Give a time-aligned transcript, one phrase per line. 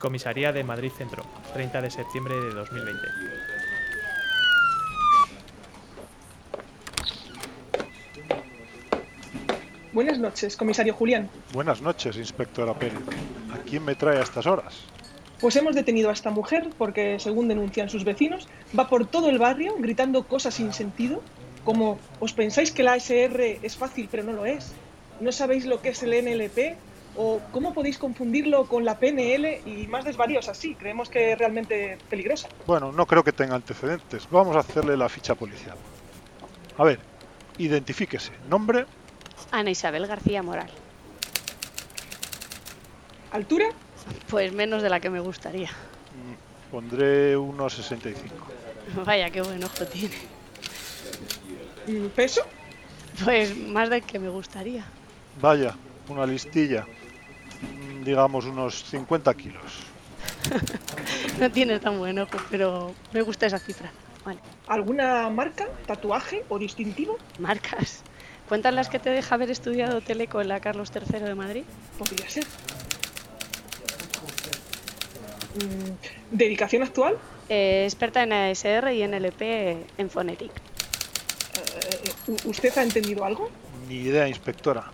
[0.00, 1.22] Comisaría de Madrid Centro,
[1.52, 3.00] 30 de septiembre de 2020.
[9.92, 11.28] Buenas noches, comisario Julián.
[11.52, 12.98] Buenas noches, inspectora Pérez.
[13.52, 14.84] ¿A quién me trae a estas horas?
[15.38, 18.48] Pues hemos detenido a esta mujer porque, según denuncian sus vecinos,
[18.78, 21.20] va por todo el barrio gritando cosas sin sentido,
[21.62, 24.72] como ¿os pensáis que la ASR es fácil pero no lo es?
[25.20, 26.78] ¿No sabéis lo que es el NLP?
[27.16, 30.74] ¿O cómo podéis confundirlo con la PNL y más desvaríos así?
[30.74, 32.48] Creemos que es realmente peligrosa.
[32.66, 34.28] Bueno, no creo que tenga antecedentes.
[34.30, 35.76] Vamos a hacerle la ficha policial.
[36.78, 36.98] A ver,
[37.58, 38.32] identifíquese.
[38.48, 38.86] Nombre,
[39.50, 40.70] Ana Isabel García Moral.
[43.32, 43.66] ¿Altura?
[44.28, 45.68] Pues menos de la que me gustaría.
[45.68, 48.14] mm, pondré 1,65.
[49.04, 50.14] Vaya, qué buen ojo tiene.
[52.14, 52.42] ¿Peso?
[53.24, 54.84] Pues más del que me gustaría.
[55.40, 55.74] Vaya,
[56.08, 56.86] una listilla.
[57.62, 59.62] Mm, Digamos unos 50 kilos.
[61.38, 63.90] No tiene tan buen ojo, pero me gusta esa cifra.
[64.24, 67.16] Vale, ¿Alguna marca, tatuaje o distintivo?
[67.38, 68.02] marcas.
[68.48, 71.62] ¿Cuentan las que te deja haber estudiado Teleco en la Carlos III de Madrid?
[71.98, 72.44] Podría ser.
[75.54, 77.16] Mm, ¿Dedicación actual?
[77.48, 79.42] Eh, experta en ASR y NLP
[79.98, 80.50] en Phonetic.
[80.52, 83.50] Eh, ¿u- ¿Usted ha entendido algo?
[83.88, 84.84] Ni idea, inspectora.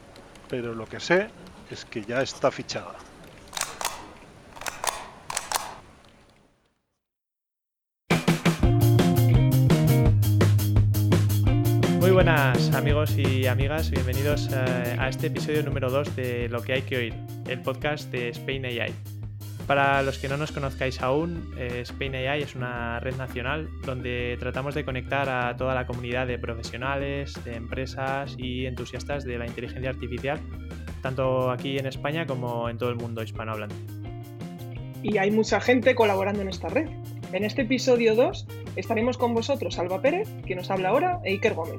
[0.48, 1.28] Pero lo que sé
[1.70, 2.94] es que ya está fichada.
[12.00, 16.74] Muy buenas amigos y amigas, bienvenidos eh, a este episodio número 2 de Lo que
[16.74, 17.14] hay que oír,
[17.48, 18.94] el podcast de Spain AI.
[19.66, 24.36] Para los que no nos conozcáis aún, eh, Spain AI es una red nacional donde
[24.38, 29.46] tratamos de conectar a toda la comunidad de profesionales, de empresas y entusiastas de la
[29.46, 30.40] inteligencia artificial,
[31.06, 33.76] tanto aquí en España como en todo el mundo hispanohablante.
[35.04, 36.88] Y hay mucha gente colaborando en esta red.
[37.32, 41.54] En este episodio 2 estaremos con vosotros Alba Pérez, que nos habla ahora, e Iker
[41.54, 41.78] Gómez.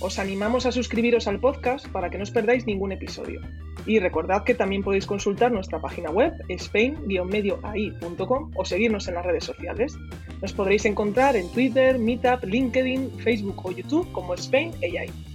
[0.00, 3.40] Os animamos a suscribiros al podcast para que no os perdáis ningún episodio.
[3.86, 9.44] Y recordad que también podéis consultar nuestra página web, spain-medioai.com, o seguirnos en las redes
[9.44, 9.96] sociales.
[10.40, 15.31] Nos podréis encontrar en Twitter, Meetup, LinkedIn, Facebook o YouTube como Spain AI.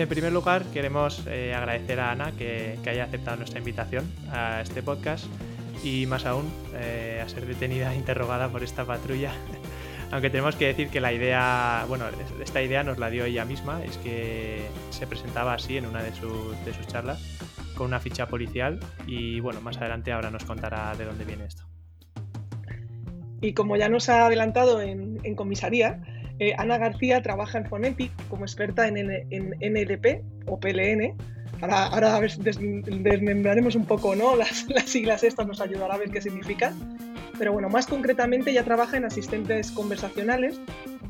[0.00, 4.82] En primer lugar, queremos eh, agradecer a Ana que, haya aceptado nuestra invitación a este
[4.82, 5.26] podcast
[5.84, 9.30] y más aún eh, a ser detenida e interrogada por esta patrulla.
[10.10, 12.06] Aunque tenemos que decir que la idea, bueno,
[12.42, 16.14] esta idea nos la dio ella misma, es que se presentaba así en una de,
[16.14, 17.20] sus- charlas
[17.76, 21.64] con una ficha policial y bueno, más adelante ahora nos contará de dónde viene esto.
[23.42, 26.00] Y como ya nos ha adelantado en comisaría,
[26.40, 31.14] eh, Ana García trabaja en Phonetic como experta en, N- NLP o PLN.
[31.60, 34.34] Ahora, ahora desmembraremos un poco ¿no?
[34.42, 36.74] las, las siglas estas, nos ayudará a ver qué significan.
[37.38, 40.60] Pero bueno, más concretamente ella trabaja en asistentes conversacionales,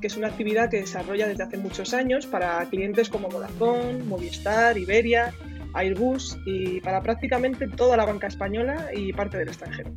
[0.01, 4.79] que es una actividad que desarrolla desde hace muchos años para clientes como Vodafone, Movistar,
[4.79, 5.33] Iberia,
[5.75, 9.91] Airbus y para prácticamente toda la banca española y parte del extranjero.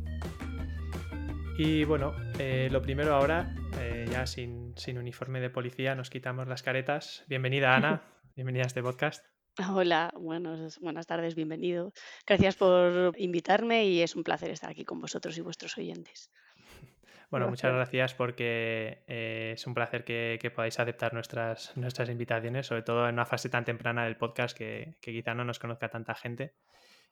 [1.56, 6.48] Y bueno, eh, lo primero ahora, eh, ya sin, sin uniforme de policía, nos quitamos
[6.48, 7.24] las caretas.
[7.28, 8.02] Bienvenida Ana,
[8.36, 9.24] bienvenida a este podcast.
[9.72, 11.92] Hola, buenos, buenas tardes, bienvenido.
[12.26, 16.30] Gracias por invitarme y es un placer estar aquí con vosotros y vuestros oyentes.
[17.30, 17.90] Bueno, muchas Gracias.
[17.90, 23.08] gracias porque eh, es un placer que, que podáis aceptar nuestras, nuestras invitaciones, sobre todo
[23.08, 26.54] en una fase tan temprana del podcast que, que quizá no nos conozca tanta gente.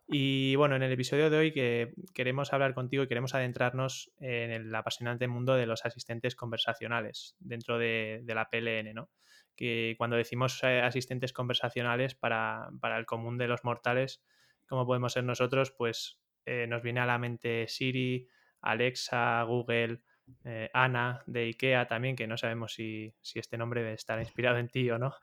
[0.07, 4.51] Y bueno, en el episodio de hoy que queremos hablar contigo y queremos adentrarnos en
[4.51, 9.11] el apasionante mundo de los asistentes conversacionales dentro de, de la PLN, ¿no?
[9.57, 14.23] Que cuando decimos eh, asistentes conversacionales para, para el común de los mortales,
[14.69, 18.29] como podemos ser nosotros, pues eh, nos viene a la mente Siri,
[18.61, 20.01] Alexa, Google,
[20.45, 24.59] eh, Ana de IKEA también, que no sabemos si, si este nombre debe estar inspirado
[24.59, 25.15] en ti o no.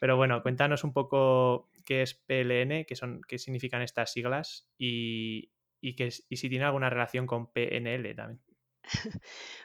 [0.00, 5.50] Pero bueno, cuéntanos un poco qué es PLN, qué, son, qué significan estas siglas y,
[5.80, 8.42] y, que, y si tiene alguna relación con PNL también.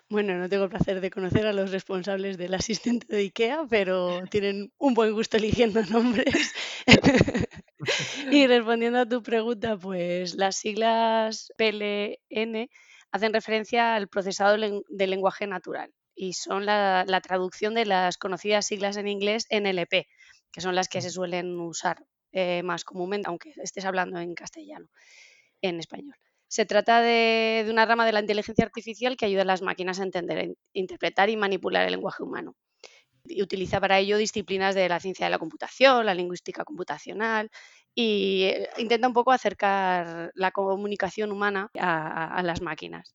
[0.09, 4.23] Bueno, no tengo el placer de conocer a los responsables del asistente de IKEA, pero
[4.29, 6.53] tienen un buen gusto eligiendo nombres.
[8.31, 12.69] y respondiendo a tu pregunta, pues las siglas PLN
[13.11, 18.65] hacen referencia al procesado del lenguaje natural y son la, la traducción de las conocidas
[18.65, 20.07] siglas en inglés NLP,
[20.51, 24.87] que son las que se suelen usar eh, más comúnmente, aunque estés hablando en castellano,
[25.61, 26.15] en español.
[26.47, 29.99] Se trata de, de una rama de la inteligencia artificial que ayuda a las máquinas
[29.99, 32.55] a entender, in- interpretar y manipular el lenguaje humano.
[33.23, 37.49] Y utiliza para ello disciplinas de la ciencia de la computación, la lingüística computacional
[37.93, 43.13] y eh, intenta un poco acercar la comunicación humana a, las máquinas.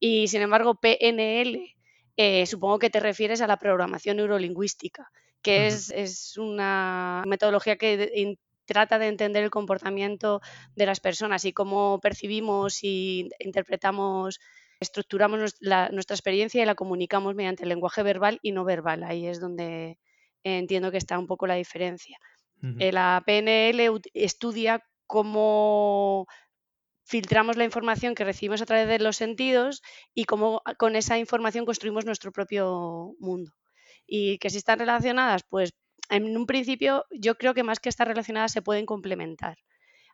[0.00, 1.76] Y sin embargo, PNL,
[2.16, 5.10] eh, supongo que te refieres a la programación neurolingüística,
[5.42, 8.36] que es, una metodología que
[8.68, 10.40] trata de entender el comportamiento
[10.76, 14.38] de las personas y cómo percibimos y interpretamos,
[14.78, 19.02] estructuramos nuestra, experiencia y la comunicamos mediante el lenguaje verbal y no verbal.
[19.02, 19.98] Ahí es donde
[20.44, 22.18] entiendo que está un poco la diferencia.
[22.78, 26.26] Eh, la PNL estudia cómo
[27.04, 29.80] filtramos la información que recibimos a través de los sentidos
[30.12, 33.52] y cómo con esa información construimos nuestro propio mundo.
[34.06, 35.72] Y que si están relacionadas, pues
[36.10, 39.58] en un principio yo creo que más que estar relacionadas se pueden complementar.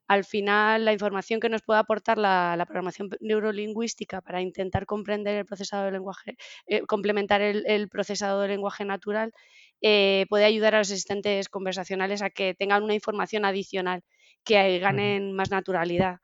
[0.06, 5.46] Al final, la información que nos puede aportar la, programación neurolingüística para intentar comprender el
[5.46, 6.37] procesado del lenguaje,
[6.67, 9.32] eh, complementar el, procesado del lenguaje natural,
[9.81, 14.02] eh, puede ayudar a los asistentes conversacionales a que tengan una información adicional,
[14.44, 16.19] que ganen más naturalidad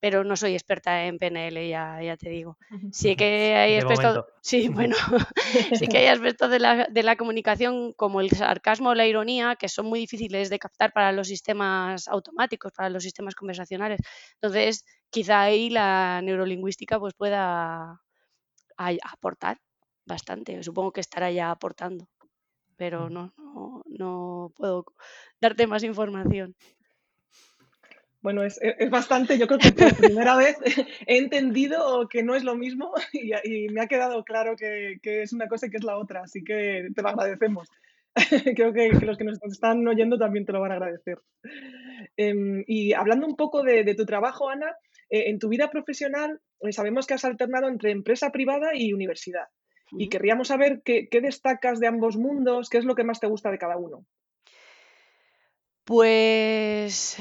[0.00, 2.56] pero no soy experta en PNL, ya, ya te digo.
[2.92, 4.96] Sí que hay aspectos, sí, bueno,
[5.78, 9.56] sí que hay aspectos de la, de la, comunicación como el sarcasmo o la ironía
[9.56, 14.00] que son muy difíciles de captar para los sistemas automáticos, para los sistemas conversacionales.
[14.34, 18.00] Entonces, quizá ahí la neurolingüística pues pueda
[18.76, 19.58] aportar
[20.04, 20.62] bastante.
[20.62, 22.08] Supongo que estará ya aportando,
[22.76, 24.86] pero no, no, no puedo
[25.40, 26.54] darte más información.
[28.26, 28.58] Bueno, es,
[28.90, 30.56] bastante, yo creo que por primera vez
[31.06, 35.46] he entendido que no es lo mismo y, me ha quedado claro que, es una
[35.46, 37.68] cosa y que es la otra, así que te lo agradecemos.
[38.56, 41.20] creo que, los que nos están oyendo también te lo van a agradecer.
[42.16, 44.74] Em, y hablando un poco de, tu trabajo, Ana,
[45.08, 49.46] eh, en tu vida profesional eh, sabemos que has alternado entre empresa privada y universidad.
[49.92, 53.52] Y querríamos saber qué destacas de ambos mundos, qué es lo que más te gusta
[53.52, 54.04] de cada uno.
[55.84, 57.20] Pues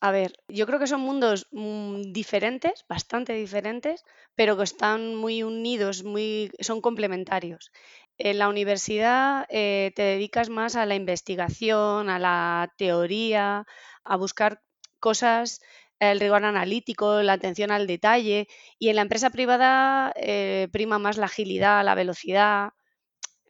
[0.00, 4.04] a ver, yo creo que son mundos mm, diferentes, bastante diferentes,
[4.34, 7.70] pero que están muy unidos, muy, son complementarios.
[8.16, 13.66] En la universidad eh, te dedicas más a la investigación, a la teoría,
[14.04, 14.62] a buscar
[15.00, 15.60] cosas,
[15.98, 18.48] el rigor analítico, la atención al detalle,
[18.78, 22.70] y en la empresa privada eh, prima más la agilidad, la velocidad,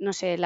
[0.00, 0.36] no sé,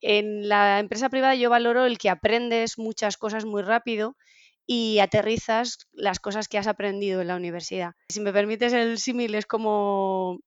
[0.00, 4.16] en la empresa privada yo valoro el que aprendes muchas cosas muy rápido
[4.66, 7.92] y aterrizas las cosas que has aprendido en la universidad.
[8.08, 10.40] Si me permites el símil, es como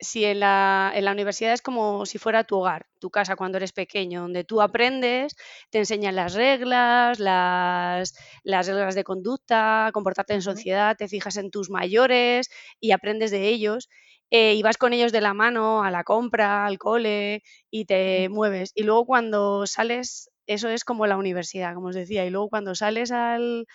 [0.00, 3.58] si en la, en la, universidad es como si fuera tu hogar, tu casa cuando
[3.58, 5.36] eres pequeño, donde tú aprendes,
[5.68, 11.50] te enseñan las reglas, las, las reglas de conducta, comportarte en sociedad, te fijas en
[11.50, 12.48] tus mayores
[12.80, 13.88] y aprendes de ellos.
[14.32, 18.28] Eh, y vas con ellos de la mano a la compra, al cole y te
[18.28, 18.70] mueves.
[18.76, 22.26] Y luego cuando sales eso es como la universidad, como os decía.
[22.26, 23.66] Y luego cuando sales al,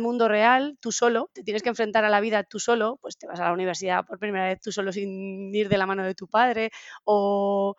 [0.00, 3.28] mundo real, tú solo, te tienes que enfrentar a la vida tú solo, pues te
[3.28, 6.16] vas a la universidad por primera vez tú solo sin ir de la mano de
[6.16, 6.70] tu padre,
[7.04, 7.76] o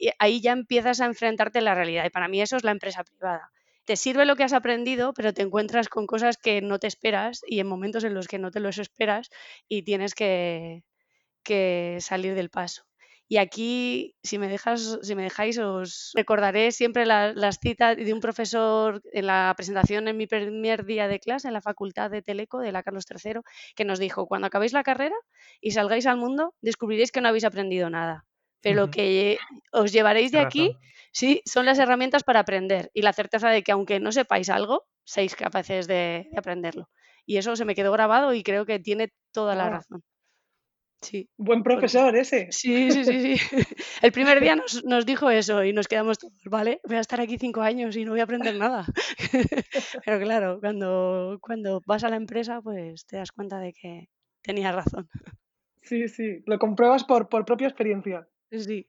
[0.00, 2.04] eh, ahí ya empiezas a enfrentarte a la realidad.
[2.04, 3.52] Y para mí eso es la empresa privada.
[3.84, 7.42] Te sirve lo que has aprendido, pero te encuentras con cosas que no te esperas
[7.46, 9.30] y en momentos en los que no te los esperas
[9.68, 10.82] y tienes que
[12.00, 12.89] salir del paso.
[13.32, 18.18] Y aquí, si me, dejas, si me dejáis, os recordaré siempre las citas de un
[18.18, 22.58] profesor en la presentación en mi primer día de clase en la Facultad de Teleco
[22.58, 23.42] de la Carlos III,
[23.76, 25.14] que nos dijo, cuando acabéis la carrera
[25.60, 28.26] y salgáis al mundo, descubriréis que no habéis aprendido nada.
[28.62, 29.38] Pero lo que
[29.70, 30.76] os llevaréis de aquí,
[31.12, 34.88] sí, son las herramientas para aprender y la certeza de que aunque no sepáis algo,
[35.04, 36.90] seáis capaces de, aprenderlo.
[37.26, 40.02] Y eso se me quedó grabado y creo que tiene toda la razón.
[41.00, 41.30] Sí.
[41.38, 42.48] Buen profesor ese.
[42.50, 43.56] Sí, sí, sí, sí.
[44.02, 47.38] El primer día nos, dijo eso y nos quedamos todos, vale, voy a estar aquí
[47.38, 48.84] cinco años y no voy a aprender nada.
[50.04, 54.08] Pero claro, cuando, cuando vas a la empresa, pues te das cuenta de que
[54.42, 55.08] tenía razón.
[55.82, 58.28] Sí, sí, lo compruebas por, por propia experiencia.
[58.50, 58.86] Sí.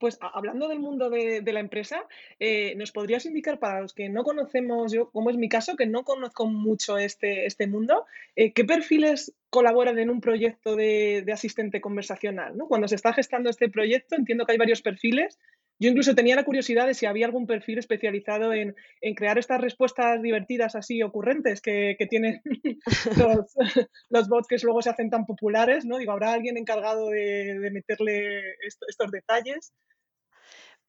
[0.00, 2.06] Pues hablando del mundo de, la empresa,
[2.38, 5.84] eh, ¿nos podrías indicar para los que no conocemos, yo como es mi caso, que
[5.84, 11.82] no conozco mucho este, este mundo, eh, qué perfiles colaboran en un proyecto de, asistente
[11.82, 12.54] conversacional?
[12.66, 15.38] Cuando se está gestando este proyecto, entiendo que hay varios perfiles.
[15.80, 18.76] Yo incluso tenía la curiosidad de si había algún perfil especializado en,
[19.16, 22.42] crear estas respuestas divertidas así ocurrentes que, tienen
[24.10, 25.96] los, bots que luego se hacen tan populares, ¿no?
[25.96, 29.72] Digo, ¿habrá alguien encargado de, meterle estos detalles?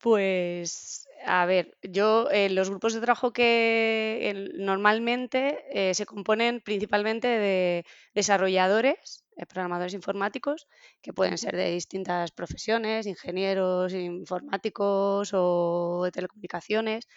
[0.02, 7.28] Pues, a ver, yo, eh, los grupos de trabajo que normalmente eh, se componen principalmente
[7.28, 10.68] de desarrolladores, eh, programadores informáticos,
[11.04, 17.08] que pueden ser de distintas profesiones, ingenieros informáticos o de telecomunicaciones,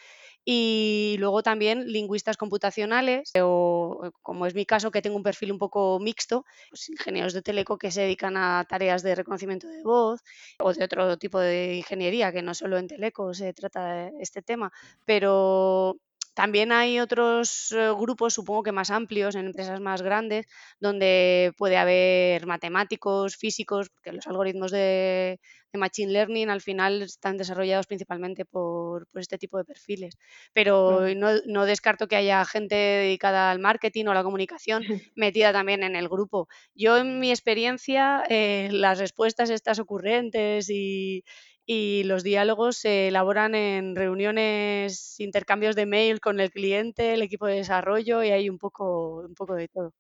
[0.45, 5.59] y luego también lingüistas computacionales o como es mi caso que tengo un perfil un
[5.59, 10.21] poco mixto, pues ingenieros de teleco que se dedican a tareas de reconocimiento de voz
[10.59, 14.73] o de otro tipo de ingeniería que no solo en teleco se trata este tema,
[15.05, 15.97] pero
[16.35, 20.47] también hay otros eh, grupos, supongo que más amplios, en empresas más grandes,
[20.81, 25.41] donde puede haber matemáticos, físicos, porque los algoritmos de,
[25.73, 30.17] Machine Learning al final están desarrollados principalmente por, este tipo de perfiles.
[30.53, 34.83] Pero no, descarto que haya gente dedicada al marketing o a la comunicación
[35.17, 36.49] metida también en el grupo.
[36.77, 41.25] Yo, en mi experiencia, eh, las respuestas estas ocurrentes y,
[41.67, 47.47] y los diálogos se elaboran en reuniones, intercambios de mail con el cliente, el equipo
[47.47, 49.95] de desarrollo y hay un poco, un poco de todo.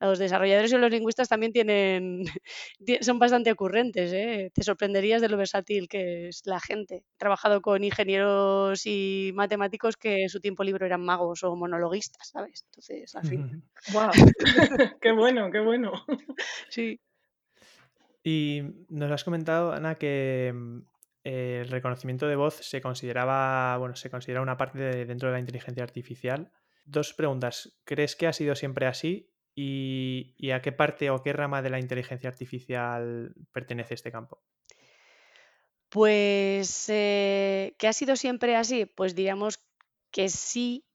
[0.00, 2.24] Los desarrolladores y los lingüistas también tienen,
[3.00, 4.12] son bastante ocurrentes.
[4.12, 4.50] ¿eh?
[4.54, 6.96] Te sorprenderías de lo versátil que es la gente.
[6.96, 12.28] He trabajado con ingenieros y matemáticos que en su tiempo libre eran magos o monologuistas,
[12.28, 12.64] ¿sabes?
[12.66, 13.62] Entonces, al fin.
[13.92, 14.10] ¡Wow!
[15.00, 15.92] ¡Qué bueno, qué bueno!
[16.68, 17.00] Sí.
[18.22, 20.54] Y nos has comentado, Ana, que
[21.30, 25.34] mm, el reconocimiento de voz se consideraba, bueno, se considera una parte de, dentro de
[25.34, 26.52] la inteligencia artificial.
[26.84, 27.78] Dos preguntas.
[27.84, 29.30] ¿Crees que ha sido siempre así?
[29.54, 34.40] ¿Y, a qué parte o qué rama de la inteligencia artificial pertenece este campo?
[35.88, 38.86] Pues, eh, ¿que ha sido siempre así?
[38.86, 39.58] Pues diríamos
[40.12, 40.86] que sí,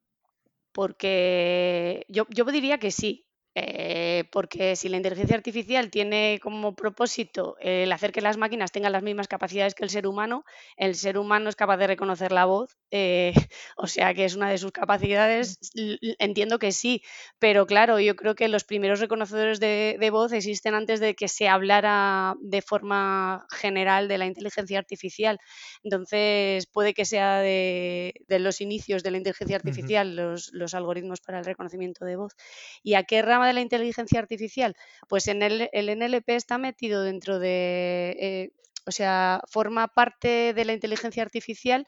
[0.72, 7.56] porque yo, yo diría que sí, eh, porque si la inteligencia artificial tiene como propósito
[7.60, 10.44] el hacer que las máquinas tengan las mismas capacidades que el ser humano,
[10.76, 13.34] el ser humano es capaz de reconocer la voz, eh,
[13.78, 15.60] o sea que es una de sus capacidades,
[16.18, 17.04] entiendo que sí,
[17.38, 21.48] pero claro, yo creo que los primeros reconocedores de, voz existen antes de que se
[21.48, 25.40] hablara de forma general de la inteligencia artificial,
[25.84, 31.40] entonces puede que sea de, los inicios de la inteligencia artificial los, los algoritmos para
[31.40, 32.34] el reconocimiento de voz.
[32.84, 34.76] ¿Y a qué rama de la inteligencia artificial?
[35.08, 38.50] Pues en el, NLP está metido dentro de, eh,
[38.86, 41.86] o sea, forma parte de la inteligencia artificial,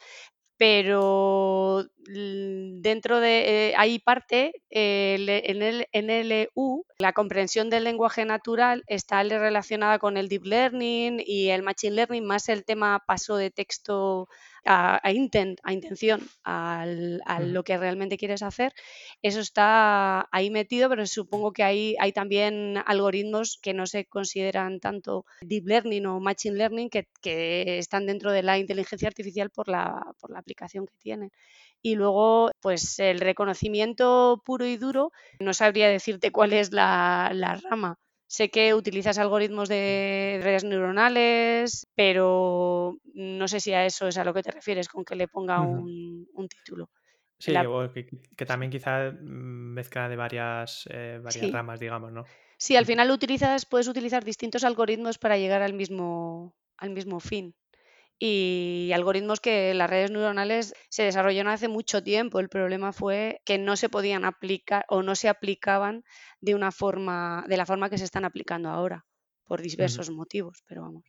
[0.58, 9.22] pero dentro de, eh, hay parte, en el NLU, la comprensión del lenguaje natural está
[9.24, 14.30] relacionada con el deep learning y el machine learning, más el tema paso de texto
[14.65, 16.86] a, intent, a intención, a
[17.39, 18.74] lo que realmente quieres hacer,
[19.22, 24.79] eso está ahí metido, pero supongo que hay, hay también algoritmos que no se consideran
[24.79, 27.07] tanto deep learning o machine learning que,
[27.77, 31.31] están dentro de la inteligencia artificial por la, por la aplicación que tienen.
[31.81, 37.55] Y luego, pues el reconocimiento puro y duro, no sabría decirte cuál es la, la
[37.55, 44.17] rama Sé que utilizas algoritmos de redes neuronales, pero no sé si a eso es
[44.17, 46.89] a lo que te refieres con que le ponga un, título.
[47.38, 47.53] Sí,
[48.36, 52.25] que, también quizá mezcla de varias, eh, varias ramas, digamos, ¿no?
[52.58, 57.53] Sí, al final utilizas, puedes utilizar distintos algoritmos para llegar al mismo, al mismo fin
[58.17, 62.39] y algoritmos que las redes neuronales se desarrollaron hace mucho tiempo.
[62.39, 66.03] El problema fue que no se podían aplicar o no se aplicaban
[66.39, 69.05] de una forma, de la forma que se están aplicando ahora,
[69.45, 71.03] por diversos motivos, pero vamos.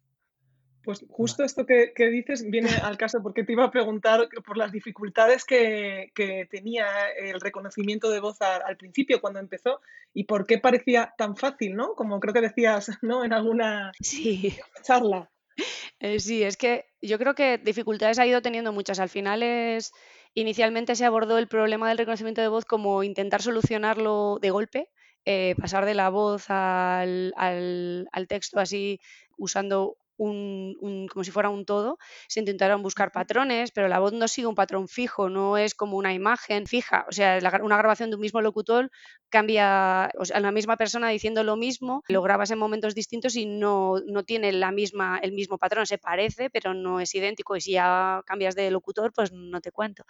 [0.82, 4.70] Pues justo esto que, dices viene al caso porque te iba a preguntar por las
[4.70, 6.12] dificultades que,
[6.48, 6.86] tenía
[7.18, 9.80] el reconocimiento de voz al principio cuando empezó
[10.14, 11.94] y por qué parecía tan fácil, ¿no?
[11.94, 13.24] Como creo que decías, ¿no?
[13.24, 13.90] En alguna
[14.82, 15.28] charla.
[16.00, 18.98] Eh, sí, es que yo creo que dificultades ha ido teniendo muchas.
[19.00, 19.92] Al final es,
[20.34, 24.90] inicialmente se abordó el problema del reconocimiento de voz como intentar solucionarlo de golpe,
[25.24, 29.00] eh, pasar de la voz al, al texto así
[29.38, 34.28] usando un, como si fuera un todo, se intentaron buscar patrones, pero la voz no
[34.28, 37.04] sigue un patrón fijo, no es como una imagen fija.
[37.08, 38.90] O sea, una grabación de un mismo locutor
[39.28, 43.46] cambia, o sea, la misma persona diciendo lo mismo, lo grabas en momentos distintos y
[43.46, 47.56] no, no tiene la misma, el mismo patrón, se parece, pero no es idéntico.
[47.56, 50.04] Y si ya cambias de locutor, pues no te cuento.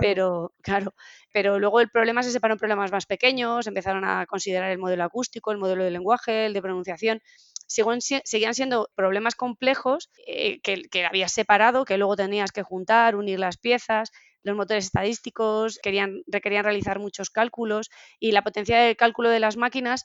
[0.00, 0.94] Pero, claro,
[1.32, 5.04] pero luego el problema se separó en problemas más pequeños, empezaron a considerar el modelo
[5.04, 7.20] acústico, el modelo de lenguaje, el de pronunciación
[7.68, 13.38] seguían siendo problemas complejos eh, que, que, habías separado, que luego tenías que juntar, unir
[13.38, 14.10] las piezas.
[14.42, 19.56] Los motores estadísticos querían, requerían realizar muchos cálculos y la potencia de cálculo de las
[19.56, 20.04] máquinas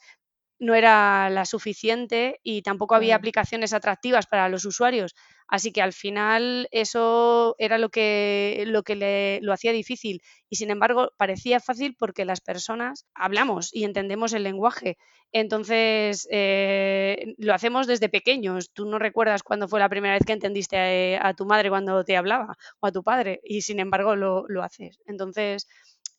[0.64, 5.14] no era la suficiente y tampoco había aplicaciones atractivas para los usuarios.
[5.48, 10.22] Así que al final eso era lo que, lo que le, lo hacía difícil.
[10.50, 14.98] Y sin embargo, parecía fácil porque las personas hablamos y entendemos el lenguaje.
[15.32, 18.72] Entonces, eh, lo hacemos desde pequeños.
[18.74, 22.04] Tú no recuerdas cuándo fue la primera vez que entendiste a, a tu madre cuando
[22.04, 25.00] te hablaba o a tu padre y sin embargo lo, lo haces.
[25.08, 25.68] Entonces,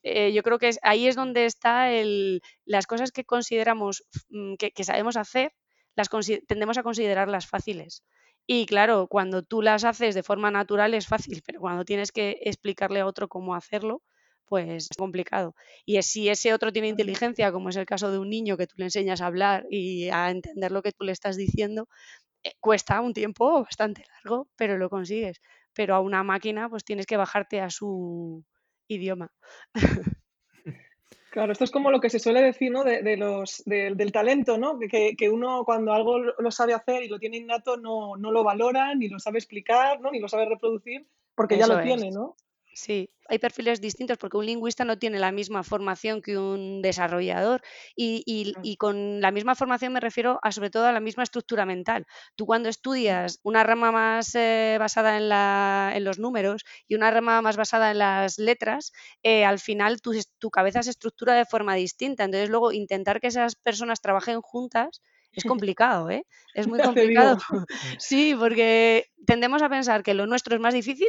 [0.05, 4.55] eh, yo creo que es, ahí es donde está el, las cosas que consideramos mm,
[4.57, 5.53] que, que sabemos hacer,
[5.97, 6.09] las
[6.49, 8.05] tendemos a considerarlas fáciles.
[8.47, 12.39] Y claro, cuando tú las haces de forma natural es fácil, pero cuando tienes que
[12.43, 14.03] explicarle a otro cómo hacerlo,
[14.47, 15.55] pues es complicado.
[15.87, 18.67] Y es- si ese otro tiene inteligencia, como es el caso de un niño que
[18.67, 21.89] tú le enseñas a hablar y a entender lo que tú le estás diciendo,
[22.45, 25.41] eh, cuesta un tiempo bastante largo, pero lo consigues.
[25.75, 28.45] Pero a una máquina, pues tienes que bajarte a su
[28.89, 29.31] idioma.
[31.31, 32.85] Claro, esto es como lo que se suele decir, ¿no?
[32.85, 34.79] De, de los, de- del talento, ¿no?
[34.79, 38.45] Que, que uno cuando algo lo sabe hacer y lo tiene innato no, no lo
[38.45, 40.13] valora, ni lo sabe explicar, ¿no?
[40.13, 41.85] Ni lo sabe reproducir, porque ya lo es.
[41.85, 42.37] tiene, ¿no?
[42.77, 47.63] Sí, hay perfiles distintos porque un lingüista no tiene la misma formación que un desarrollador
[47.95, 51.23] y, y- y con la misma formación me refiero a sobre todo a la misma
[51.23, 52.05] estructura mental.
[52.35, 57.13] Tú cuando estudias una rama más eh, basada en, la- en los números y una
[57.13, 61.45] rama más basada en las letras, eh, al final tu, tu cabeza se estructura de
[61.47, 62.25] forma distinta.
[62.25, 65.01] Entonces luego intentar que esas personas trabajen juntas
[65.37, 66.27] es complicado, ¿eh?
[66.55, 67.37] Es muy complicado.
[67.99, 71.09] Sí, porque tendemos a pensar que lo nuestro es más difícil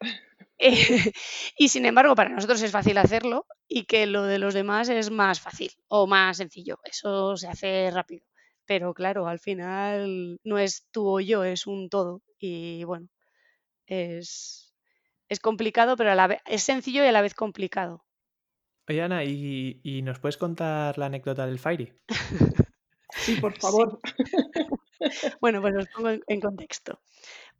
[0.60, 1.12] eh,
[1.58, 5.10] y sin embargo, para nosotros es fácil hacerlo y que lo de los demás es
[5.10, 6.78] más fácil o más sencillo.
[6.84, 8.26] Eso se hace rápido.
[8.66, 12.22] Pero claro, al final no es tú o yo, es un todo.
[12.38, 13.08] Y bueno,
[13.86, 14.74] es,
[15.28, 18.04] es complicado, pero a la vez es sencillo y a la vez complicado.
[18.88, 21.94] Oye, Ana, ¿y, y nos puedes contar la anécdota del Fairy?
[23.16, 23.60] Sí, por Sí.
[23.60, 24.00] favor.
[25.40, 27.00] Bueno, pues os pongo en, en contexto.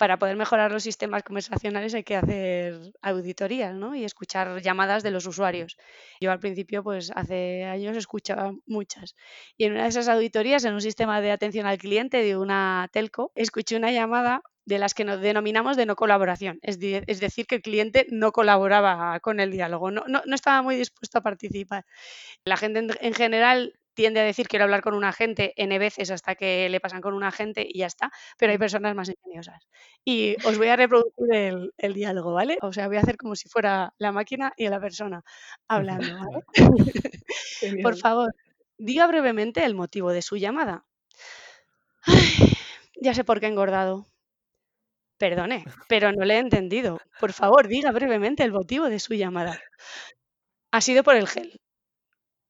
[0.01, 3.95] Para poder mejorar los sistemas conversacionales hay que hacer auditorías, ¿no?
[3.95, 5.77] Y escuchar llamadas de los usuarios.
[6.21, 9.15] Yo al principio, pues hace años escuchaba muchas.
[9.59, 12.89] Y en una de esas auditorías, en un sistema de atención al cliente de una
[12.93, 16.59] telco, escuché una llamada de las que nos denominamos de no colaboración.
[16.63, 20.05] Es, de- es decir, que el cliente no colaboraba con el diálogo, no,
[20.35, 21.85] estaba muy dispuesto a participar.
[22.45, 26.11] La gente en, en general tiende a decir quiero hablar con un agente n veces
[26.11, 29.69] hasta que le pasan con un agente y ya está, pero hay personas más ingeniosas.
[30.05, 32.59] Y os voy a reproducir el, el diálogo, ¿vale?
[32.63, 35.23] O sea, voy a hacer como si fuera la máquina y la persona
[35.69, 36.45] hablando, ¿vale?
[37.83, 38.35] Por favor,
[38.79, 40.85] diga brevemente el motivo de su llamada.
[42.03, 42.13] Ay,
[43.05, 44.07] ya sé por qué he engordado.
[45.19, 46.99] Perdone, pero no le he entendido.
[47.21, 49.61] Por favor, diga brevemente el motivo de su llamada.
[50.73, 51.61] Ha sido por el gel.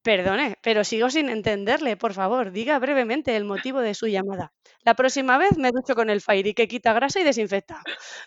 [0.03, 1.97] Perdone, pero sigo sin entenderle.
[1.97, 4.53] Por favor, diga brevemente el motivo de su llamada.
[4.83, 7.83] La próxima vez me ducho con el Fairy que quita grasa y desinfecta.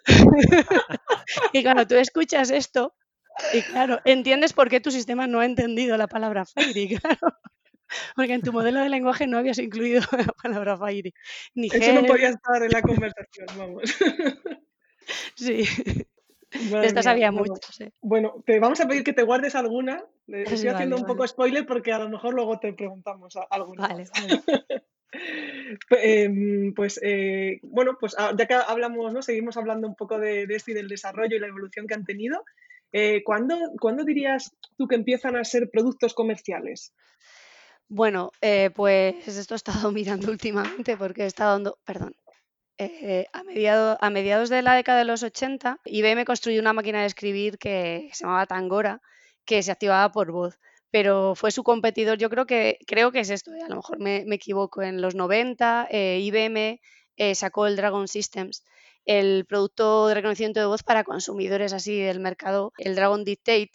[1.54, 2.94] y claro, tú escuchas esto
[3.54, 7.38] y claro, entiendes por qué tu sistema no ha entendido la palabra Fairy, claro.
[8.16, 11.14] Porque en tu modelo de lenguaje no habías incluido la palabra Fairy.
[11.56, 13.84] Ni Eso no podía estar en la conversación, vamos.
[15.36, 15.66] sí.
[16.72, 17.32] Madre Estas mía, había
[18.02, 18.44] bueno.
[18.46, 20.04] te vamos a pedir que te guardes alguna.
[20.28, 20.34] Sí,
[20.66, 21.30] Estoy haciendo vale, un poco vale.
[21.30, 24.06] spoiler porque a lo mejor luego te preguntamos alguna Vale,
[25.90, 29.22] em, Pues eh, bueno, pues ah, ya que hablamos, ¿no?
[29.22, 32.06] Seguimos hablando un poco de, de esto y del desarrollo y la evolución que han
[32.06, 32.44] tenido.
[32.94, 36.94] Eh, ¿cuándo, cuándo dirías tú que empiezan a ser productos comerciales?
[37.90, 42.16] Bueno, eh, pues esto he estado mirando últimamente porque he estado dando, perdón,
[42.78, 47.02] eh, a, mediado- a mediados de la década de los 80, IBM construyó una máquina
[47.02, 49.02] de escribir que se llamaba Tangora,
[49.46, 50.60] que se activaba por voz,
[50.92, 54.00] pero fue su competidor, yo creo que, creo que es esto, eh, a lo mejor
[54.00, 56.80] me, me equivoco, en los 90 eh, IBM
[57.18, 58.64] eh, sacó el Dragon Systems,
[59.06, 63.72] el producto de reconocimiento de voz para consumidores así del mercado, el Dragon Dictate,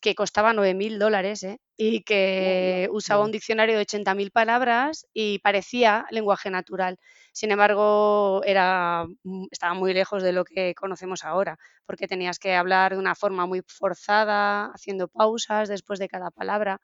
[0.00, 1.58] que costaba 9.000 dólares ¿eh?
[1.76, 6.98] y que usaba un diccionario de 80.000 palabras y parecía lenguaje natural.
[7.32, 9.06] Sin embargo, era,
[9.50, 13.46] estaba muy lejos de lo que conocemos ahora, porque tenías que hablar de una forma
[13.46, 16.80] muy forzada, haciendo pausas después de cada palabra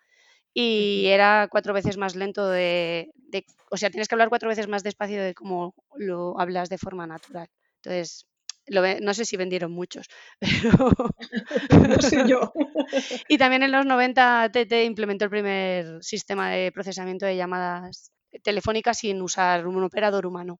[0.54, 4.68] y era cuatro veces más lento de, de- o sea, tienes que hablar cuatro veces
[4.68, 7.48] más despacio de cómo lo hablas de forma natural.
[7.76, 8.26] Entonces,
[8.66, 10.08] lo no sé si vendieron muchos,
[10.40, 10.90] pero...
[11.88, 12.52] No sé yo.
[13.28, 18.98] Y también en los 90 TT implementó el primer sistema de procesamiento de llamadas telefónicas
[18.98, 20.58] sin usar un operador humano.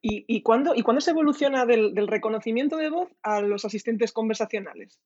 [0.00, 4.12] ¿Y, y, cuándo, ¿Y cuándo se evoluciona del, del reconocimiento de voz a los asistentes
[4.12, 5.00] conversacionales?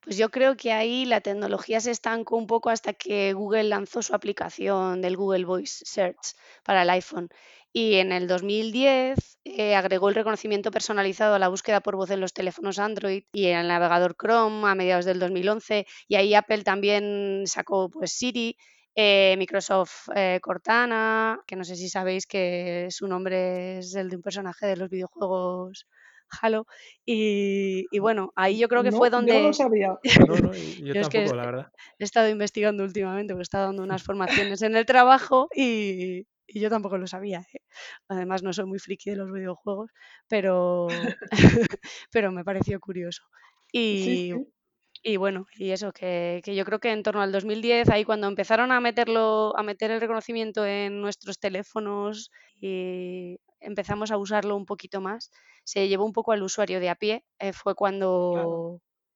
[0.00, 4.00] Pues yo creo que ahí la tecnología se estancó un poco hasta que Google lanzó
[4.00, 7.28] su aplicación del Google Voice Search para el iPhone.
[7.72, 12.20] Y en el 2010 eh, agregó el reconocimiento personalizado a la búsqueda por voz en
[12.20, 15.86] los teléfonos Android y en el navegador Chrome a mediados del 2011.
[16.08, 18.56] Y ahí Apple también sacó pues Siri,
[18.96, 24.16] eh, Microsoft eh, Cortana, que no sé si sabéis que su nombre es el de
[24.16, 25.86] un personaje de los videojuegos
[26.42, 26.66] Halo.
[27.04, 29.42] Y, y bueno, ahí yo creo que No, fue yo no donde...
[29.42, 29.96] lo sabía.
[30.28, 31.72] No, no, y- yo Yo es que tampoco, la verdad.
[31.98, 36.60] he estado investigando últimamente porque he estado dando unas formaciones en el trabajo y, y
[36.60, 37.40] yo tampoco lo sabía.
[37.54, 37.60] ¿eh?
[38.08, 39.90] Además, no soy muy friki de los videojuegos,
[40.28, 41.16] pero,
[42.12, 43.22] pero me pareció curioso.
[43.72, 44.52] Y, sí.
[45.02, 48.26] y bueno, y eso, que, que yo creo que en torno al 2010, ahí cuando
[48.28, 54.66] empezaron a meterlo, a meter el reconocimiento en nuestros teléfonos y empezamos a usarlo un
[54.66, 55.30] poquito más,
[55.64, 57.24] se llevó un poco al usuario de a pie.
[57.38, 57.74] eh, fue
[58.30, 58.60] Claro.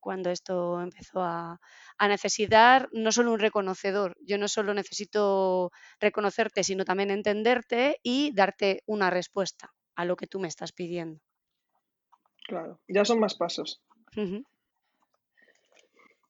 [0.05, 1.59] Cuando, esto empezó a,
[1.97, 8.31] a necesitar no solo un reconocedor, yo no solo necesito reconocerte, sino también entenderte y
[8.35, 11.21] darte una respuesta a lo que tú me estás pidiendo.
[12.47, 13.81] Claro, ya son más pasos.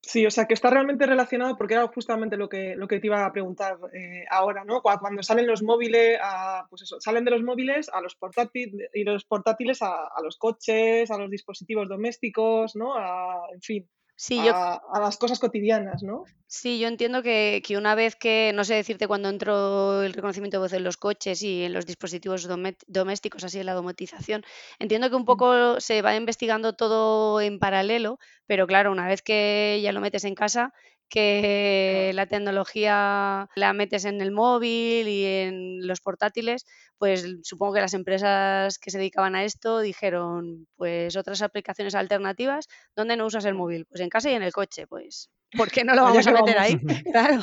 [0.07, 3.07] Sí, o sea, que está realmente relacionado porque era justamente lo que, lo que te
[3.07, 4.83] iba a preguntar eh, ahora, ¿no?
[4.83, 8.91] Cua- Cuando salen los móviles, a, pues eso, salen de los móviles a los portátiles
[8.93, 12.95] y los portátiles a, a los coches, a los dispositivos domésticos, ¿no?
[12.97, 16.25] A, en fin, Sí, yo a, a las cosas cotidianas, ¿no?
[16.47, 20.59] Sí, yo entiendo que, que una vez que, no sé decirte cuándo entró el reconocimiento
[20.59, 22.47] de voz en los coches y en los dispositivos
[22.87, 24.45] domésticos, así en la domotización,
[24.79, 29.81] entiendo que un poco se va investigando todo en paralelo, pero claro, una vez que
[29.83, 30.73] ya lo metes en casa,
[31.09, 36.65] que la tecnología la metes en el móvil y en los portátiles,
[36.99, 42.67] pues supongo que las empresas que se dedicaban a esto dijeron, pues otras aplicaciones alternativas,
[42.97, 43.87] ¿dónde no usas el móvil?
[43.87, 46.59] Pues en casa y en el coche, pues ¿por qué no lo vamos a meter
[46.59, 46.77] ahí?
[47.13, 47.41] Claro.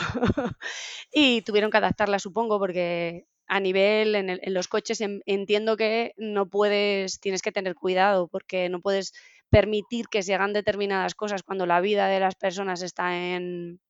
[1.11, 5.77] Y tuvieron que adaptarla, supongo, porque a nivel en, el- en los coches en- entiendo
[5.77, 9.13] que no puedes, tienes que tener cuidado porque no puedes
[9.51, 13.81] permitir que se hagan determinadas cosas cuando la vida de las personas está en,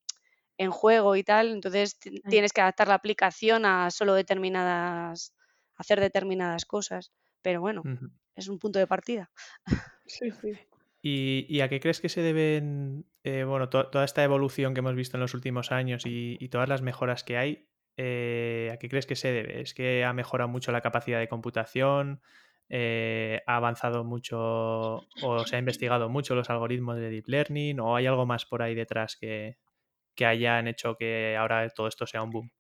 [0.58, 1.50] en juego y tal.
[1.52, 5.34] Entonces ti- tienes que adaptar la aplicación a solo determinadas,
[5.76, 7.12] hacer determinadas cosas.
[7.41, 7.88] Pero bueno,
[8.36, 9.32] es un punto de partida.
[10.06, 10.54] Sí, sí.
[11.02, 14.80] ¿Y, y a qué crees que se deben, eh, bueno, to- toda esta evolución que
[14.80, 17.69] hemos visto en los últimos años y, y todas las mejoras que hay?
[17.97, 19.62] eh, ¿A qué crees que se debe?
[19.62, 22.21] ¿Es que ha mejorado mucho la capacidad de computación?
[22.73, 27.81] Eh, ¿Ha avanzado mucho o se ha investigado mucho los algoritmos de Deep Learning?
[27.81, 29.57] ¿O hay algo más por ahí detrás que,
[30.15, 32.51] que hayan hecho que ahora todo esto sea un boom?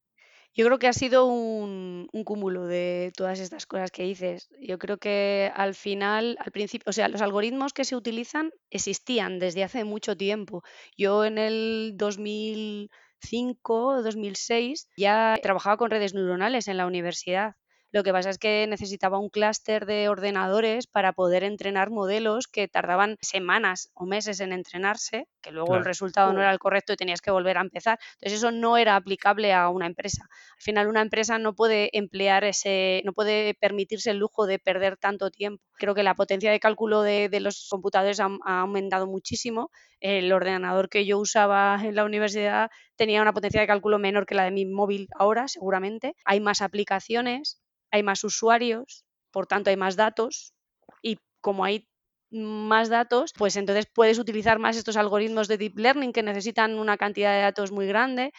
[0.53, 4.49] Yo creo que ha sido un, un cúmulo de todas estas cosas que dices.
[4.59, 9.39] Yo creo que al final, al principio, o sea, los algoritmos que se utilizan existían
[9.39, 10.61] desde hace mucho tiempo.
[10.97, 17.55] Yo en el 2005, 2006 ya trabajaba con redes neuronales en la universidad.
[17.93, 22.69] Lo que pasa es que necesitaba un clúster de ordenadores para poder entrenar modelos que
[22.69, 26.95] tardaban semanas o meses en entrenarse, que luego el resultado no era el correcto y
[26.95, 27.99] tenías que volver a empezar.
[28.13, 30.23] Entonces eso no era aplicable a una empresa.
[30.55, 34.95] Al final una empresa no puede emplear ese, no puede permitirse el lujo de perder
[34.95, 35.61] tanto tiempo.
[35.73, 39.69] Creo que la potencia de cálculo de, de los computadores ha, ha aumentado muchísimo.
[39.99, 44.35] El ordenador que yo usaba en la universidad tenía una potencia de cálculo menor que
[44.35, 46.15] la de mi móvil ahora, seguramente.
[46.23, 50.53] Hay más aplicaciones, hay más usuarios, por tanto hay más datos
[51.01, 51.87] y como hay
[52.31, 56.97] más datos, pues entonces puedes utilizar más estos algoritmos de deep learning que necesitan una
[56.97, 58.31] cantidad de datos muy grande.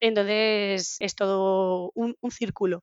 [0.00, 2.82] Entonces es todo un, círculo.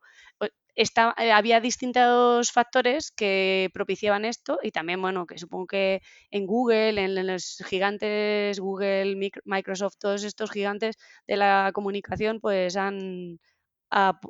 [0.75, 6.99] Eh, había distintos factores que propiciaban esto y también, bueno, que supongo que en Google,
[7.03, 10.95] en, los gigantes, Google, Mic- Microsoft, todos estos gigantes
[11.27, 13.39] de la comunicación, pues han,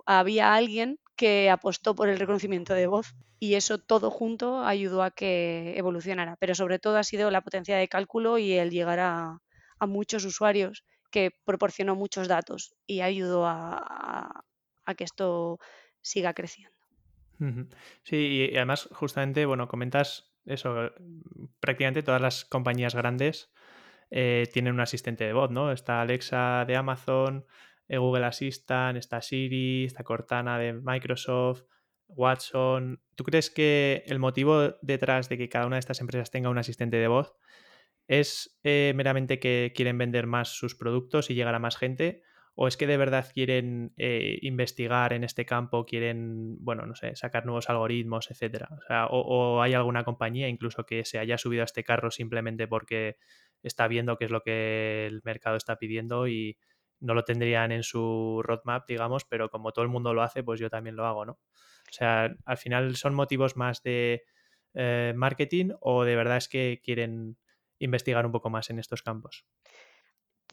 [0.06, 5.12] había alguien que apostó por el reconocimiento de voz y eso todo junto ayudó a
[5.12, 6.38] que evolucionara.
[6.38, 9.40] Pero sobre todo ha sido la potencia de cálculo y el llegar a,
[9.86, 14.46] muchos usuarios que proporcionó muchos datos y ayudó a,
[14.96, 15.60] que esto
[16.02, 16.78] siga creciendo.
[18.04, 20.92] Sí, y además, justamente, bueno, comentas eso,
[21.60, 23.52] prácticamente todas las compañías grandes
[24.10, 25.74] eh, tienen un asistente de voz, ¿no?
[25.74, 27.46] Está Alexa de Amazon,
[27.98, 31.64] Google Assistant, está Siri, está Cortana de Microsoft,
[32.08, 33.02] Watson.
[33.16, 36.58] ¿Tú crees que el motivo detrás de que cada una de estas empresas tenga un
[36.58, 37.36] asistente de voz
[38.08, 42.24] es eh, meramente que quieren vender más sus productos y llegar a más gente?
[42.56, 47.16] ¿O es que de verdad quieren eh, investigar en este campo, quieren, bueno, no sé,
[47.16, 48.70] sacar nuevos algoritmos, etcétera?
[48.72, 52.68] O, sea, o, hay alguna compañía incluso que se haya subido a este carro simplemente
[52.68, 53.18] porque
[53.64, 56.58] está viendo qué es lo que el mercado está pidiendo y
[57.04, 60.60] no lo tendrían en su roadmap, digamos, pero como todo el mundo lo hace, pues
[60.60, 61.34] yo también lo hago, ¿no?
[61.34, 64.24] O sea, al final son motivos más de
[64.74, 67.38] eh, marketing o de verdad es que quieren
[67.78, 69.46] investigar un poco más en estos campos.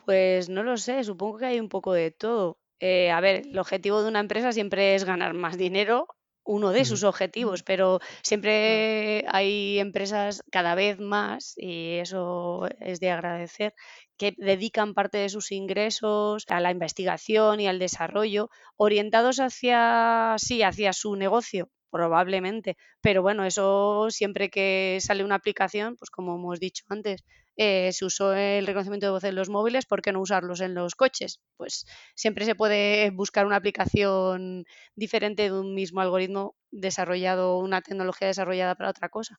[0.04, 2.58] Pues no lo sé, supongo que hay un poco de todo.
[2.80, 6.08] Eh, a ver, el objetivo de una empresa siempre es ganar más dinero,
[6.44, 13.10] uno de sus objetivos, pero siempre hay empresas cada vez más, y eso es de
[13.10, 13.74] agradecer,
[14.16, 20.62] que dedican parte de sus ingresos a la investigación y al desarrollo, orientados hacia, sí,
[20.62, 26.60] hacia su negocio, probablemente, pero bueno, eso siempre que sale una aplicación, pues como hemos
[26.60, 27.24] dicho antes,
[27.62, 30.74] eh, se usó el reconocimiento de voz en los móviles, ¿por qué no usarlos en
[30.74, 31.40] los coches?
[31.58, 34.64] Pues siempre se puede buscar una aplicación
[34.96, 39.36] diferente de un mismo algoritmo desarrollado, una tecnología desarrollada para otra cosa.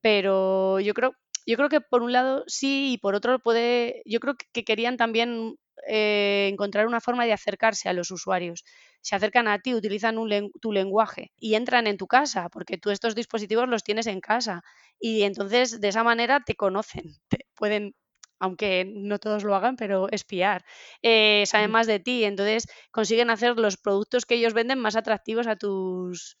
[0.00, 1.12] Pero yo creo,
[1.46, 4.96] yo creo que por un lado sí y por otro puede, yo creo que querían
[4.96, 8.64] también eh, encontrar una forma de acercarse a los usuarios.
[9.00, 10.16] Se acercan a ti, utilizan
[10.60, 14.62] tu lenguaje y entran en tu casa, porque tú estos dispositivos los tienes en casa
[14.98, 17.94] y entonces de esa manera te conocen, te pueden
[18.42, 20.64] aunque no todos lo hagan, pero espiar,
[21.02, 25.46] eh, saben más de ti, entonces consiguen hacer los productos que ellos venden más atractivos
[25.46, 26.38] a tus,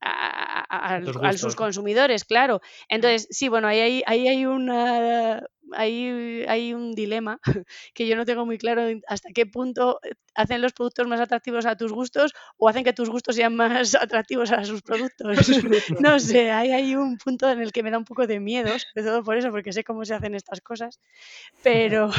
[0.00, 0.43] a,
[1.36, 2.60] sus consumidores, claro.
[2.88, 7.40] Entonces, sí, bueno, ahí hay, ahí hay una ahí hay un dilema
[7.94, 10.00] que yo no tengo muy claro hasta qué punto
[10.34, 13.94] hacen los productos más atractivos a tus gustos o hacen que tus gustos sean más
[14.00, 15.48] atractivos a sus productos.
[16.00, 18.70] no sé, ahí hay un punto en el que me da un poco de miedo,
[18.78, 21.00] sobre todo por eso, porque sé cómo se hacen estas cosas.
[21.62, 22.10] Pero,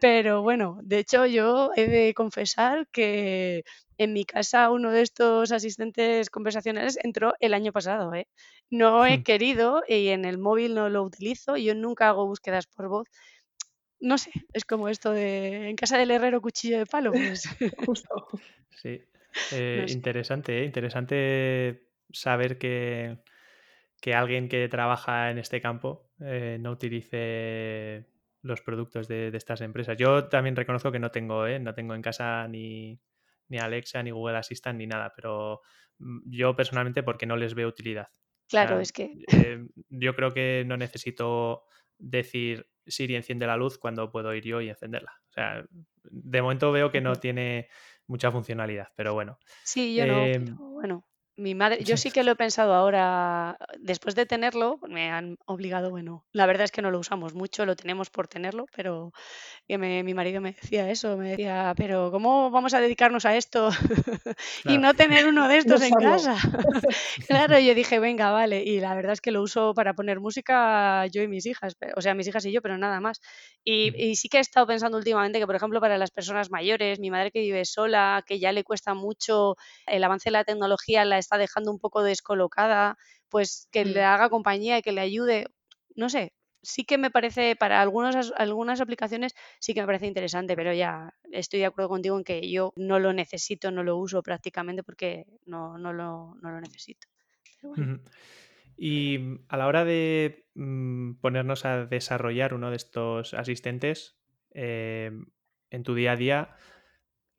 [0.00, 3.64] pero bueno, de hecho yo he de confesar que
[3.98, 8.14] en mi casa uno de estos asistentes conversacionales entró el año pasado.
[8.14, 8.28] ¿eh?
[8.70, 9.22] No he hmm.
[9.22, 11.56] querido y en el móvil no lo utilizo.
[11.56, 13.08] Yo nunca hago búsquedas por voz.
[14.00, 17.12] No sé, es como esto de en casa del herrero cuchillo de palo.
[17.12, 17.48] Pues.
[18.80, 19.02] Sí,
[19.52, 20.64] eh, interesante, ¿eh?
[20.64, 23.18] interesante saber que,
[24.00, 28.06] que alguien que trabaja en este campo eh, no utilice
[28.42, 29.96] los productos de, estas empresas.
[29.96, 31.58] Yo también reconozco que no tengo, ¿eh?
[31.58, 33.00] no tengo en casa ni,
[33.48, 35.62] ni Alexa, ni Google Assistant, ni nada, pero
[35.98, 38.08] mm, yo personalmente porque no les veo utilidad.
[38.48, 39.12] Claro, es que...
[39.32, 41.64] Eh, yo creo que no necesito
[41.98, 45.12] decir Siri enciende la luz cuando puedo ir yo y encenderla.
[45.28, 45.64] O sea,
[46.02, 47.68] de momento veo que no tiene
[48.06, 49.38] mucha funcionalidad, pero bueno.
[49.64, 51.07] Sí, yo no, em, bueno.
[51.38, 55.88] Mi madre, yo sí que lo he pensado ahora, después de tenerlo, me han obligado,
[55.88, 59.12] bueno, la verdad es que no lo usamos mucho, lo tenemos por tenerlo, pero
[59.68, 63.68] mi marido me decía eso, me decía, pero ¿cómo vamos a dedicarnos a esto
[64.64, 66.34] y no tener uno de estos en casa?
[67.28, 71.06] claro, yo dije, venga, vale, y la verdad es que lo uso para poner música
[71.06, 73.20] yo y mis hijas, o sea, mis hijas y yo, pero nada más.
[73.62, 76.98] Y, y sí que he estado pensando últimamente que, por ejemplo, para las personas mayores,
[76.98, 81.04] mi madre que vive sola, que ya le cuesta mucho el avance de la tecnología,
[81.04, 82.96] la está dejando un poco descolocada,
[83.28, 84.06] pues que le mm.
[84.06, 85.46] haga compañía y que le ayude,
[85.94, 90.56] no sé, sí que me parece, para algunos, algunas aplicaciones sí que me parece interesante,
[90.56, 94.22] pero ya estoy de acuerdo contigo en que yo no lo necesito, no lo uso
[94.22, 97.06] prácticamente porque no, no, lo, no lo necesito.
[98.76, 104.16] Y a la hora de mm, ponernos a desarrollar uno de estos asistentes
[104.52, 105.10] eh,
[105.70, 106.56] en tu día a día,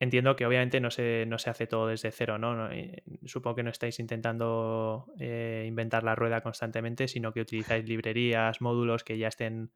[0.02, 2.72] Entiendo que obviamente no se, no se hace todo desde cero, ¿no?
[2.72, 8.62] Eh, supongo que no estáis intentando eh, inventar la rueda constantemente, sino que utilizáis librerías,
[8.62, 9.72] módulos que ya estén,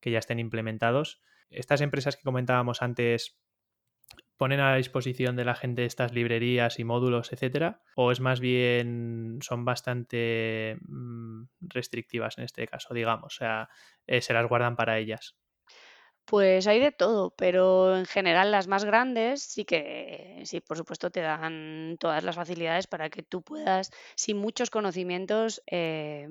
[0.00, 1.20] que ya estén implementados.
[1.50, 3.36] Estas empresas que comentábamos antes
[4.36, 9.38] ponen a disposición de la gente estas librerías y módulos, etcétera, o es más bien
[9.42, 13.68] son bastante mm, restrictivas en este caso, digamos, o sea,
[14.06, 15.36] eh, se las guardan para ellas.
[16.26, 21.10] Pues hay de todo, pero en general las más grandes sí que, sí, por supuesto,
[21.10, 26.26] te dan todas las facilidades para que tú puedas, sin muchos conocimientos, eh,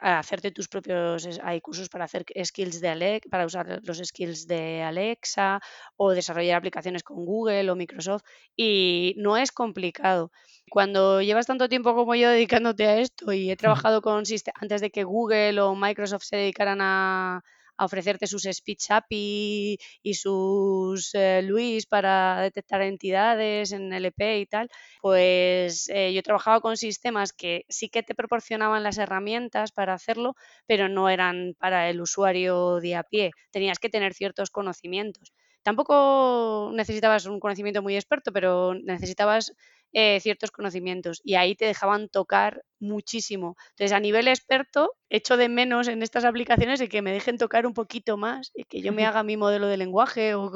[0.00, 4.82] hacerte tus propios, hay cursos para hacer skills de Alexa, para usar los skills de
[4.82, 5.60] Alexa
[5.96, 8.22] o desarrollar aplicaciones con Google o Microsoft
[8.56, 10.32] y no es complicado.
[10.70, 13.56] Cuando llevas tanto tiempo como yo dedicándote a esto y he
[13.90, 17.42] trabajado con antes de que Google o Microsoft se dedicaran a
[17.76, 24.46] a ofrecerte sus speech API y sus eh, Luis para detectar entidades en LP y
[24.46, 24.68] tal,
[25.00, 29.94] pues eh, yo he trabajado con sistemas que sí que te proporcionaban las herramientas para
[29.94, 30.34] hacerlo,
[30.66, 33.30] pero no eran para el usuario de a pie.
[33.50, 35.32] Tenías que tener ciertos conocimientos.
[35.62, 39.54] tampoco necesitabas un conocimiento muy experto, pero necesitabas
[39.96, 43.56] eh, ciertos conocimientos y ahí te dejaban tocar muchísimo.
[43.70, 47.64] Entonces, a nivel experto, echo de menos en estas aplicaciones de que me dejen tocar
[47.64, 50.50] un poquito más y que yo me haga mi modelo de lenguaje o,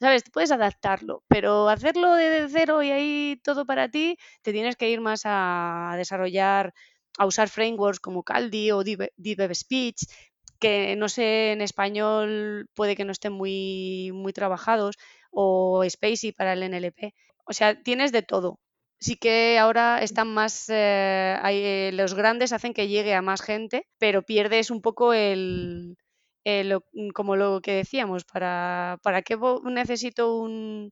[0.00, 0.22] ¿sabes?
[0.32, 5.00] Puedes adaptarlo, pero hacerlo de cero y ahí todo para ti, te tienes que ir
[5.00, 6.72] más a desarrollar,
[7.18, 10.04] a usar frameworks como Caldi o Deep Speech,
[10.60, 14.96] que no sé, en español puede que no estén muy, muy trabajados,
[15.30, 17.14] o Spacey para el NLP.
[17.44, 18.60] O sea, tienes de todo
[18.98, 23.86] sí que ahora están más, eh, eh, los grandes hacen que llegue a más gente,
[23.98, 25.96] pero pierdes un poco el,
[26.44, 30.90] mm, como lo que decíamos, ¿para, para qué necesito un,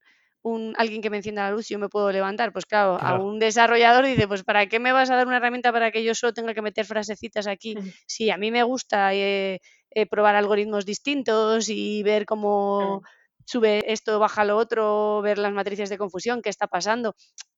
[0.77, 2.53] alguien que me encienda la luz y yo me puedo levantar?
[2.53, 5.73] Pues claro, a un desarrollador dice, pues ¿para qué me vas a dar una herramienta
[5.73, 7.75] para que yo solo tenga que meter frasecitas aquí?
[8.07, 9.61] Sí, a mí me gusta eh,
[10.09, 13.03] probar algoritmos distintos y ver cómo...
[13.49, 17.15] sube esto, baja lo otro, ver las matrices de confusión, qué está pasando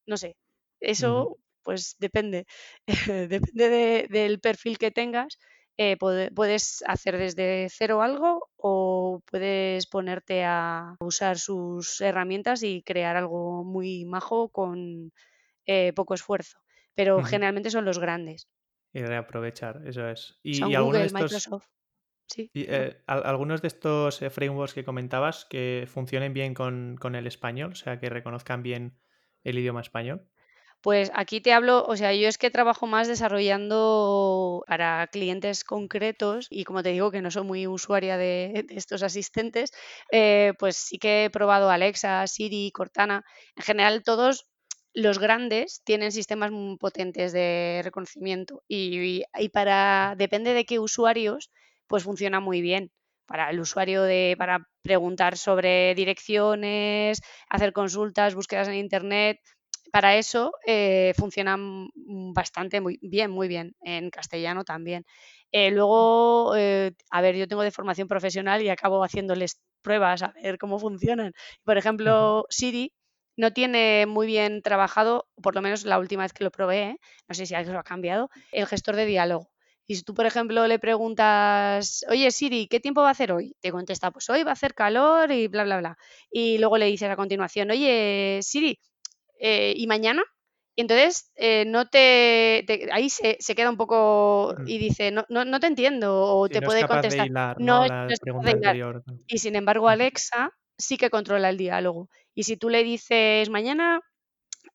[0.08, 0.36] no sé,
[0.80, 2.46] eso pues depende,
[3.28, 5.38] depende del perfil que tengas.
[5.76, 13.16] Eh, puedes hacer desde cero algo o puedes ponerte a usar sus herramientas y crear
[13.16, 15.12] algo muy majo con
[15.66, 16.58] eh, poco esfuerzo.
[16.94, 18.48] Pero generalmente son los grandes.
[18.92, 20.40] Y reaprovechar, eso es.
[20.42, 21.66] Y, Google, Microsoft.
[22.26, 27.72] Sí, eh, algunos de estos frameworks que comentabas que funcionen bien con, con, el español,
[27.72, 28.98] o sea, que reconozcan bien
[29.44, 30.26] el idioma español?
[30.80, 36.46] Pues aquí te hablo, o sea, yo es que trabajo más desarrollando para clientes concretos
[36.50, 39.72] y como te digo que no soy muy usuaria de, estos asistentes,
[40.12, 43.24] eh, pues sí que he probado Alexa, Siri, Cortana.
[43.56, 44.46] En general todos
[44.94, 51.50] los grandes tienen sistemas muy potentes de reconocimiento y, y, para, depende de qué usuarios,
[51.88, 52.92] pues funciona muy bien
[53.26, 57.20] para el usuario de, para preguntar sobre direcciones,
[57.50, 59.38] hacer consultas, búsquedas en internet.
[59.92, 61.90] Para eso eh, funcionan
[62.34, 65.04] bastante muy bien, muy bien, en castellano también.
[65.52, 70.32] Eh, luego, eh, a ver, yo tengo de formación profesional y acabo haciéndoles pruebas a
[70.42, 71.34] ver cómo funcionan.
[71.64, 72.94] Por ejemplo, Siri
[73.36, 76.96] no tiene muy bien trabajado, por lo menos la última vez que lo probé,
[77.28, 79.50] no sé si algo ha cambiado, el gestor de diálogo.
[79.90, 83.56] Y si tú, por ejemplo, le preguntas, oye Siri, ¿qué tiempo va a hacer hoy?
[83.60, 85.98] Te contesta, pues hoy va a hacer calor y bla, bla, bla.
[86.30, 88.78] Y luego le dices a continuación, oye Siri,
[89.40, 90.22] eh, ¿y mañana?
[90.76, 95.58] Y entonces eh, no te, ahí se, queda un poco y dice, no, no, no
[95.58, 97.30] te entiendo o te puede contestar.
[97.58, 98.94] no, es de
[99.26, 102.10] Y sin embargo, Alexa sí que controla el diálogo.
[102.34, 104.02] Y si tú le dices, mañana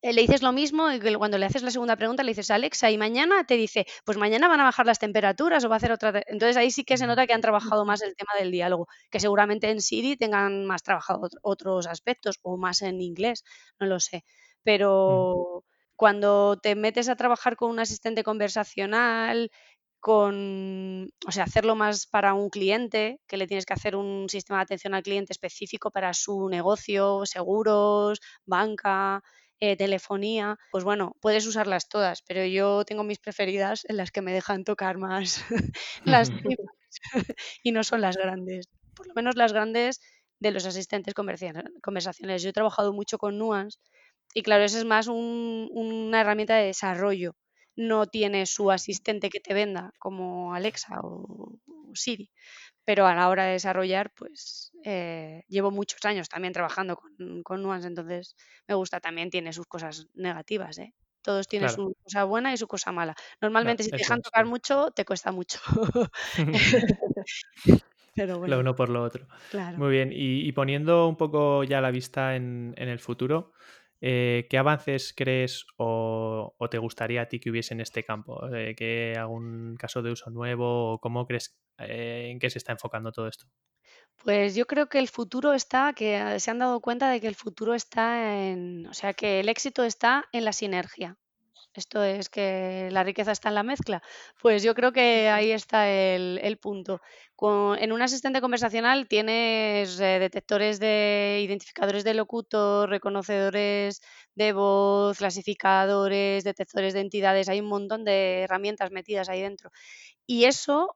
[0.04, 2.98] le dices lo mismo y cuando le haces la segunda pregunta le dices Alexa y
[2.98, 6.22] mañana te dice, pues mañana van a bajar las temperaturas o va a hacer otra.
[6.28, 9.20] Entonces ahí sí que se nota que han trabajado más el tema del diálogo, que
[9.22, 13.44] seguramente en Siri tengan más trabajado otros aspectos o más en inglés,
[13.80, 14.26] no lo sé.
[14.64, 15.64] Pero
[15.96, 19.50] cuando te metes a trabajar con un asistente conversacional,
[20.00, 24.60] con, o sea, hacerlo más para un cliente, que le tienes que hacer un sistema
[24.60, 29.24] de atención al cliente específico para su negocio, seguros, banca,
[29.60, 34.22] eh, telefonía, pues bueno, puedes usarlas todas, pero yo tengo mis preferidas en las que
[34.22, 35.44] me dejan tocar más
[36.06, 36.30] las
[37.64, 38.68] y no son las grandes.
[38.96, 40.00] Por lo menos las grandes
[40.40, 42.44] de los asistentes conversacionales.
[42.44, 43.80] Yo he trabajado mucho con Nuance
[44.34, 47.36] y claro, esa es más una herramienta de desarrollo.
[47.76, 51.58] No tiene su asistente que te venda como Alexa o
[51.94, 52.30] Siri
[52.86, 57.64] pero a la hora de desarrollar, pues eh, llevo muchos años también trabajando con, con,
[57.64, 58.36] Nuance, entonces
[58.68, 60.94] me gusta también, tiene sus cosas negativas, ¿eh?
[61.22, 63.16] Todos tienen su cosa buena y su cosa mala.
[63.40, 65.58] Normalmente si te dejan tocar mucho, te cuesta mucho.
[68.16, 68.56] pero bueno.
[68.56, 69.26] Lo uno por lo otro.
[69.78, 73.54] Muy bien, y, poniendo un poco ya la vista en, en el futuro,
[74.06, 78.54] eh, ¿Qué avances crees o, te gustaría a ti que hubiese en este campo?
[78.54, 83.14] Eh, ¿Qué algún caso de uso nuevo cómo crees eh, en qué se está enfocando
[83.14, 83.46] todo esto?
[84.22, 87.36] Pues yo creo que el futuro está, que se han dado cuenta de que el
[87.36, 91.18] futuro está en, o sea, que el éxito está en la sinergia.
[91.76, 94.04] Esto es que la riqueza está en la mezcla.
[94.42, 97.02] Pues yo creo que ahí está el, punto.
[97.80, 104.02] en un asistente conversacional tienes eh, detectores de identificadores de locutor, reconocedores
[104.36, 107.50] de voz, clasificadores, detectores de entidades.
[107.50, 109.72] Hay un montón de herramientas metidas ahí dentro.
[110.28, 110.96] Y eso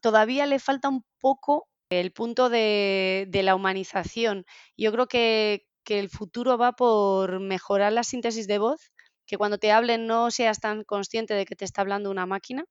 [0.00, 4.46] todavía le falta un poco el punto de, la humanización.
[4.76, 8.92] Yo creo que, que el futuro va por mejorar la síntesis de voz
[9.26, 12.64] que cuando te hablen no seas tan consciente de que te está hablando una máquina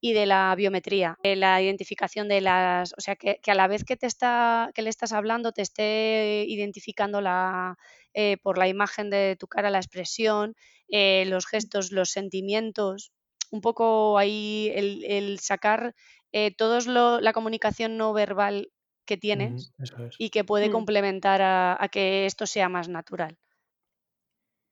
[0.00, 3.84] y de la biometría, de la identificación de las, o sea, que, a la vez
[3.84, 7.78] que te está, que le estás hablando te esté identificando la,
[8.12, 10.54] eh, por la imagen de tu cara, la expresión,
[10.88, 13.12] eh, los gestos, los sentimientos,
[13.50, 15.94] un poco ahí el, sacar
[16.32, 16.80] eh, toda
[17.20, 18.70] la comunicación no verbal
[19.06, 19.72] que tienes
[20.18, 20.72] y que puede mm.
[20.72, 23.38] complementar a, que esto sea más natural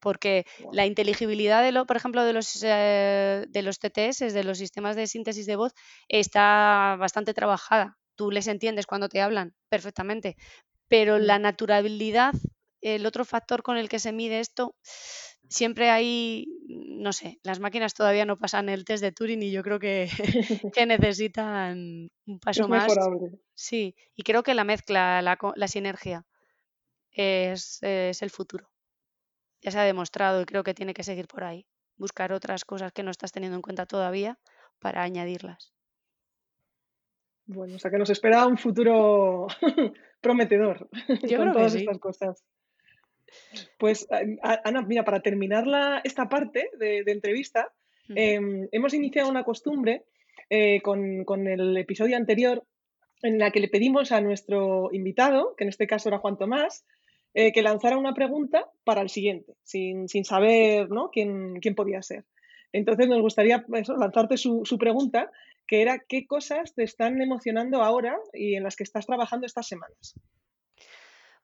[0.03, 4.59] porque la inteligibilidad de lo, por ejemplo, de los, eh, de los TTS, de los
[4.59, 5.73] sistemas de síntesis de voz,
[6.09, 7.97] está bastante trabajada.
[8.17, 10.37] Tú les entiendes cuando te hablan perfectamente,
[10.89, 11.43] pero la mm.
[11.43, 12.35] naturalidad,
[12.81, 14.75] el otro factor con el que se mide esto,
[15.49, 19.63] siempre hay, no sé, las máquinas todavía no pasan el test de Turing y yo
[19.63, 20.09] creo que,
[20.89, 22.93] necesitan un paso más.
[23.55, 26.27] Sí, y creo que la mezcla, la, la sinergia
[27.13, 28.72] es, es el futuro
[29.63, 31.67] ya se ha demostrado y creo que tiene que seguir por ahí.
[31.97, 34.39] Buscar otras cosas que no estás teniendo en cuenta todavía
[34.81, 35.73] para añadirlas.
[37.47, 39.47] Bueno, o sea que nos espera un futuro
[40.21, 40.89] prometedor
[41.37, 42.45] con todas estas cosas.
[43.79, 44.07] Pues
[44.43, 45.65] Ana, mira, para terminar
[46.05, 47.73] esta parte de, entrevista,
[48.15, 50.05] em, hemos iniciado una costumbre
[50.51, 52.67] eh, con, con, el episodio anterior
[53.23, 56.85] en la que le pedimos a nuestro invitado, que en este caso era Juan Tomás,
[57.35, 61.11] eh, que lanzara una pregunta para el siguiente, sin, saber ¿no?
[61.11, 62.25] quién, quién, podía ser.
[62.73, 65.31] Entonces nos gustaría lanzarte su, pregunta,
[65.67, 69.67] que era qué cosas te están emocionando ahora y en las que estás trabajando estas
[69.67, 70.15] semanas.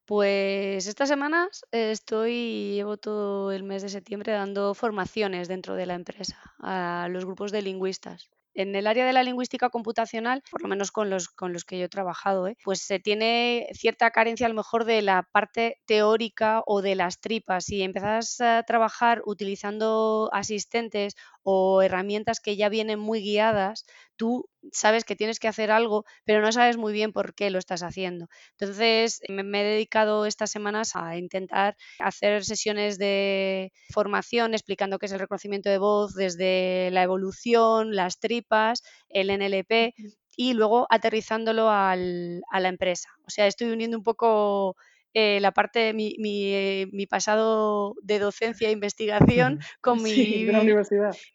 [0.05, 5.95] Pues estas semanas estoy, llevo todo el mes de septiembre dando formaciones dentro de la
[5.95, 8.30] empresa a los grupos de lingüistas.
[8.59, 11.78] En el área de la lingüística computacional, por lo menos con los, con los que
[11.78, 12.56] yo he trabajado, ¿eh?
[12.64, 17.20] pues se tiene cierta carencia a lo mejor de la parte teórica o de las
[17.20, 17.68] tripas.
[17.70, 21.14] y empiezas a trabajar utilizando asistentes
[21.51, 23.86] o herramientas que ya vienen muy guiadas,
[24.16, 27.59] tú sabes que tienes que hacer algo, pero no sabes muy bien por qué lo
[27.59, 28.28] estás haciendo.
[28.59, 35.12] Entonces, me, he dedicado estas semanas a intentar hacer sesiones de formación explicando qué es
[35.12, 39.94] el reconocimiento de voz desde la evolución, las tripas, el NLP
[40.36, 43.09] y luego aterrizándolo a la empresa.
[43.26, 44.76] O sea, estoy uniendo un poco
[45.14, 50.46] eh, la parte, mi, mi, mi, pasado de docencia e investigación con mi,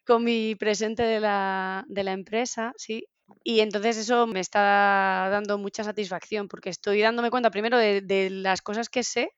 [0.06, 3.08] con mi presente de la, de la empresa, sí,
[3.44, 8.30] y entonces eso me está dando mucha satisfacción porque estoy dándome cuenta primero de, de
[8.30, 9.32] las cosas que sé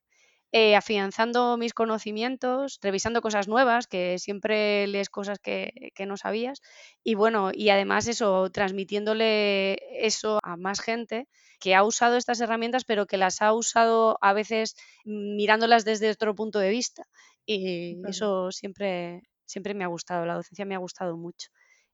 [0.51, 6.61] eh, afianzando mis conocimientos, revisando cosas nuevas, que siempre lees cosas que, no sabías.
[7.03, 11.27] Y bueno, y además eso, transmitiéndole eso a más gente
[11.59, 16.35] que ha usado estas herramientas, pero que las ha usado a veces mirándolas desde otro
[16.35, 17.03] punto de vista.
[17.45, 21.49] Y eso siempre, siempre me ha gustado, la docencia me ha gustado mucho.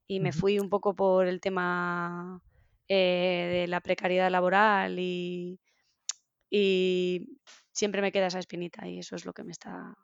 [0.08, 2.41] Y me fui un poco por el tema
[2.88, 5.60] eh, de la precariedad laboral y,
[6.49, 7.39] y
[7.72, 9.96] siempre me queda esa espinita y eso es lo que me está,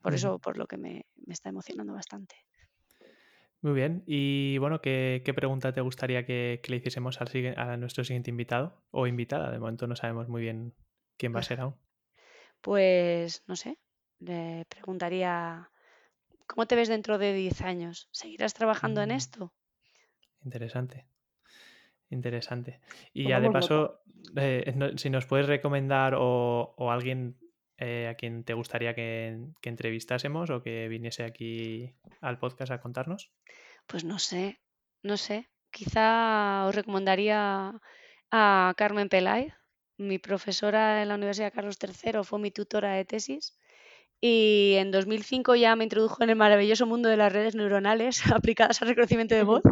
[0.00, 2.36] por eso, por lo que me, está emocionando bastante.
[3.60, 4.02] Muy bien.
[4.06, 9.06] Y bueno, ¿qué, pregunta te gustaría que, le hiciésemos al, a nuestro siguiente invitado o
[9.06, 9.50] invitada?
[9.50, 10.74] De momento no sabemos muy bien
[11.18, 11.74] quién va a ser aún.
[12.62, 13.78] Pues no sé,
[14.18, 15.70] le preguntaría,
[16.46, 18.08] ¿cómo te ves dentro de 10 años?
[18.10, 19.12] ¿Seguirás trabajando en mm.
[19.12, 19.52] esto?
[20.44, 21.06] Interesante.
[22.10, 22.80] Interesante.
[23.12, 24.02] Y ya de paso,
[24.36, 27.38] eh, si nos puedes recomendar o, alguien
[27.78, 33.30] eh, a quien te gustaría que, entrevistásemos o que viniese aquí al podcast a contarnos.
[33.86, 34.60] Pues no sé,
[35.02, 35.48] no sé.
[35.70, 37.80] Quizá os recomendaría
[38.32, 39.52] a Carmen Pelay,
[39.96, 43.56] mi profesora en la Universidad Carlos III, fue mi tutora de tesis.
[44.20, 48.82] Y en 2005 ya me introdujo en el maravilloso mundo de las redes neuronales aplicadas
[48.82, 49.62] al reconocimiento de voz.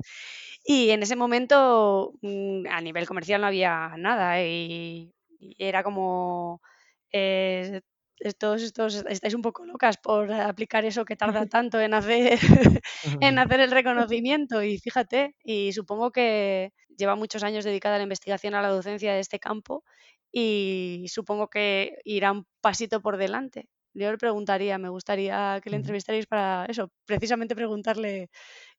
[0.70, 5.10] Y en ese momento mm, a nivel comercial no había nada y,
[5.58, 6.60] era como,
[7.10, 7.80] eh,
[8.18, 12.38] estos, estos, estáis un poco locas por aplicar eso que tarda tanto en hacer,
[13.22, 18.04] en hacer el reconocimiento y fíjate, y supongo que lleva muchos años dedicada a la
[18.04, 19.84] investigación a la docencia de este campo
[20.30, 23.70] y supongo que irá un pasito por delante.
[23.94, 28.28] Yo le preguntaría, me gustaría que le entrevistarais para eso, precisamente preguntarle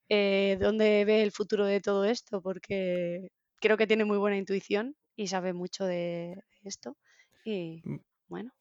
[0.09, 3.29] eh, dónde ve el futuro de todo esto, porque
[3.61, 6.97] creo que tiene muy buena intuición y sabe mucho de esto.
[7.43, 7.83] Y
[8.27, 8.51] bueno.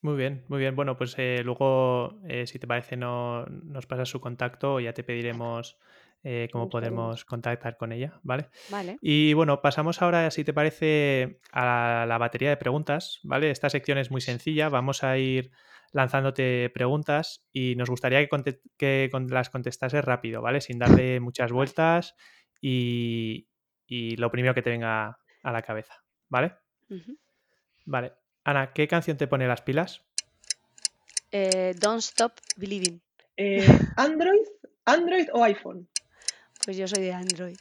[0.00, 0.74] Muy bien, muy bien.
[0.74, 5.04] Bueno, pues eh, luego, eh, si te parece, no, nos pasas su contacto, ya te
[5.04, 5.78] pediremos
[6.24, 8.48] eh, cómo podemos contactar con ella, ¿vale?
[8.70, 8.98] Vale.
[9.00, 13.50] Y bueno, pasamos ahora, si te parece, a la batería de preguntas, ¿vale?
[13.50, 15.50] Esta sección es muy sencilla, vamos a ir
[15.92, 20.60] lanzándote preguntas y nos gustaría que, conte- que con- las contestases rápido, ¿vale?
[20.60, 22.14] Sin darle muchas vueltas
[22.60, 23.48] y,
[23.86, 25.94] y lo primero que te venga a la cabeza,
[26.28, 26.54] ¿vale?
[27.84, 28.12] Vale.
[28.44, 30.02] Ana, ¿qué canción te pone las pilas?
[31.30, 33.00] Eh, don't stop believing.
[33.36, 33.66] Eh,
[33.96, 34.46] ¿Android,
[34.84, 35.88] Android o iPhone?
[36.64, 37.56] Pues yo soy de Android.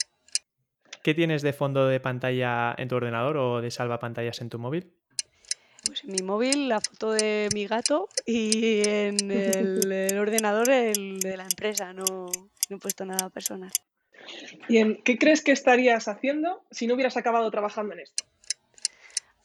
[1.03, 4.93] ¿Qué tienes de fondo de pantalla en tu ordenador o de salvapantallas en tu móvil?
[5.85, 11.19] Pues en mi móvil la foto de mi gato y en el, el ordenador el
[11.19, 11.93] de la empresa.
[11.93, 13.71] No, no he puesto nada personal.
[14.69, 18.23] ¿Y en qué crees que estarías haciendo si no hubieras acabado trabajando en esto?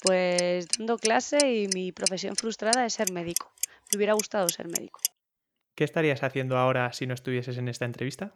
[0.02, 3.50] Pues dando clase y mi profesión frustrada es ser médico.
[3.90, 5.00] Me hubiera gustado ser médico.
[5.74, 8.34] ¿Qué estarías haciendo ahora si no estuvieses en esta entrevista?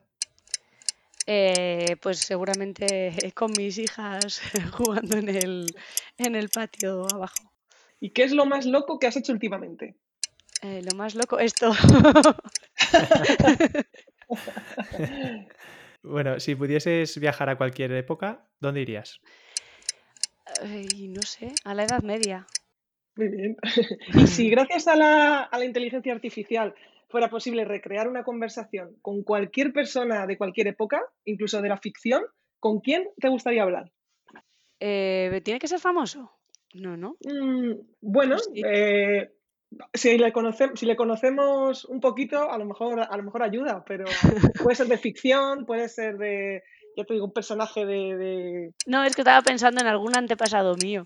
[1.32, 5.66] Eh, pues seguramente con mis hijas jugando en el,
[6.18, 7.52] en el patio abajo.
[8.00, 9.94] ¿Y qué es lo más loco que has hecho últimamente?
[10.62, 11.72] Eh, lo más loco, esto.
[16.02, 19.20] Bueno, si pudieses viajar a cualquier época, ¿dónde irías?
[20.62, 22.46] No sé, a la Edad Media.
[23.16, 23.56] Muy bien.
[24.14, 26.74] Y si gracias a la, a la inteligencia artificial
[27.10, 32.22] fuera posible recrear una conversación con cualquier persona de cualquier época, incluso de la ficción,
[32.58, 33.90] ¿con quién te gustaría hablar?
[34.78, 36.32] Eh, ¿Tiene que ser famoso?
[36.74, 37.16] No, no.
[37.24, 38.62] Mm, bueno, Sí.
[38.64, 39.30] eh,
[39.92, 43.84] si, le conoce- si le conocemos un poquito, a lo mejor, a lo mejor ayuda,
[43.86, 44.04] pero
[44.72, 46.62] puede ser de ficción, puede ser de,
[46.96, 50.76] ya te digo, un personaje de, de- No, es que estaba pensando en algún antepasado
[50.76, 51.02] mío.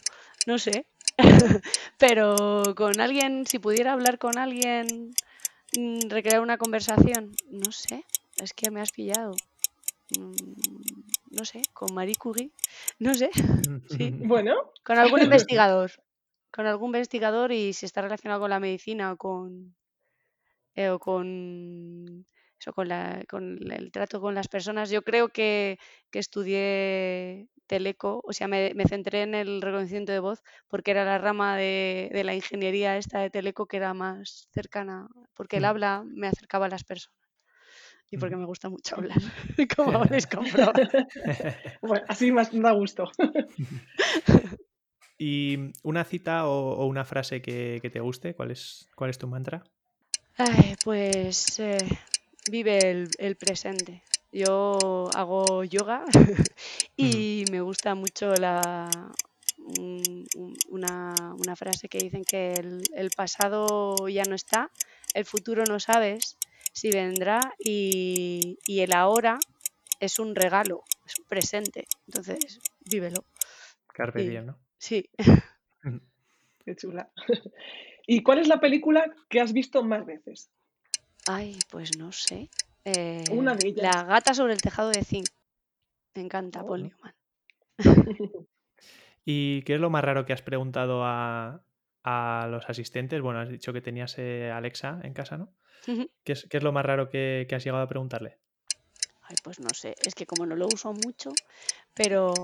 [0.47, 0.87] No sé.
[1.99, 5.13] Pero con alguien, si pudiera hablar con alguien,
[5.79, 8.05] mm, recrear una conversación, no sé.
[8.43, 9.35] Es que me has pillado.
[10.19, 10.35] Mm,
[11.31, 12.51] No sé, con Marie Curie.
[12.99, 13.31] No sé.
[13.91, 14.11] Sí.
[14.33, 14.55] Bueno,
[14.85, 15.91] Con algún investigador.
[16.53, 19.75] Con algún investigador y si está relacionado con la medicina o con.
[20.77, 22.27] eh, o con.
[22.65, 24.89] Eso, con, la, con el trato con las personas.
[24.89, 25.79] Yo creo que,
[26.11, 31.05] que estudié teleco, o sea, me, me centré en el reconocimiento de voz porque era
[31.05, 35.65] la rama de, de la ingeniería esta de teleco que era más cercana, porque el
[35.65, 35.67] Mm.
[35.67, 37.19] habla me acercaba a las personas
[38.11, 39.19] y porque me gusta mucho hablar,
[39.77, 40.73] como habéis comprobado.
[41.83, 43.11] bueno, así más da gusto.
[45.19, 48.35] ¿Y una cita o, o una frase que, que te guste?
[48.35, 49.63] ¿Cuál es, cuál es tu mantra?
[50.37, 51.79] Ay, pues eh,
[52.51, 54.03] vive el, el presente.
[54.33, 56.05] Yo hago yoga
[56.97, 58.91] y me gusta mucho la,
[59.59, 64.71] un- un- una, una frase que dicen que el, el pasado ya no está,
[65.15, 66.37] el futuro no sabes
[66.73, 69.39] si vendrá y, y el ahora
[70.01, 71.87] es un regalo, es un presente.
[72.07, 73.25] Entonces, vívelo.
[73.93, 74.29] Carpe Sí.
[74.29, 74.59] diem, ¿no?
[74.77, 75.09] Sí.
[76.65, 77.09] Qué chula.
[78.07, 80.51] ¿Y cuál es la película que has visto más veces?
[81.29, 82.51] Ay, pues no sé.
[82.85, 83.83] Eh, Una de ellas.
[83.83, 85.27] La gata sobre el tejado de zinc.
[86.15, 86.89] Me encanta Oh, Paul no.
[86.89, 87.15] Newman.
[89.25, 91.63] ¿Y qué es lo más raro que has preguntado a,
[92.05, 93.23] a los asistentes?
[93.23, 95.55] Bueno, has dicho que tenías eh, Alexa en casa, ¿no?
[96.25, 98.39] ¿Qué es, qué es lo más raro que, que has llegado a preguntarle?
[99.23, 101.33] Ay, pues no sé, es que como no lo uso mucho,
[101.95, 102.35] pero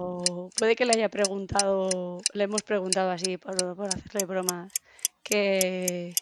[0.59, 4.73] puede que le haya preguntado, le hemos preguntado así por, por hacerle bromas,
[5.23, 6.15] que,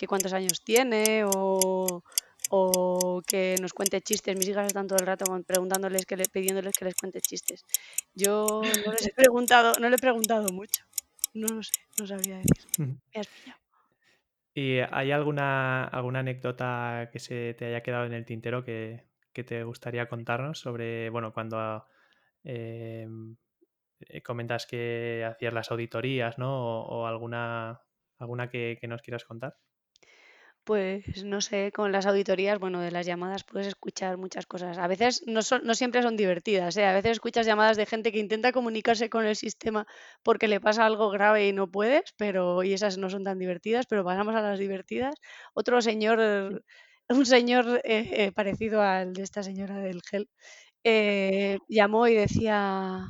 [0.00, 2.02] que cuántos años tiene o,
[2.48, 4.34] o que nos cuente chistes.
[4.34, 7.66] Mis hijas están todo el rato preguntándoles que le, pidiéndoles que les cuente chistes.
[8.14, 10.84] Yo no les he preguntado, no le he preguntado mucho.
[11.34, 12.64] No lo sé, no sabría decir.
[12.78, 12.96] Ujú.
[13.14, 13.60] Me has pillado.
[14.54, 19.44] ¿Y hay alguna, alguna anécdota que se te haya quedado en el tintero que, que
[19.44, 21.84] te gustaría contarnos sobre, bueno, cuando
[22.44, 23.06] eh,
[24.00, 26.80] eh, comentas que hacías las auditorías, ¿no?
[26.80, 27.82] O, o alguna,
[28.18, 29.56] alguna que, que nos quieras contar.
[30.70, 34.78] Pues no sé, con las auditorías, bueno, de las llamadas puedes escuchar muchas cosas.
[34.78, 36.84] A veces no, son, no siempre son divertidas, ¿eh?
[36.86, 39.84] A veces escuchas llamadas de gente que intenta comunicarse con el sistema
[40.22, 43.86] porque le pasa algo grave y no puedes, pero y esas no son tan divertidas,
[43.86, 45.16] pero pasamos a las divertidas.
[45.54, 46.62] Otro señor,
[47.08, 50.28] un señor eh, eh, parecido al de esta señora del gel,
[51.68, 53.06] llamó y decía,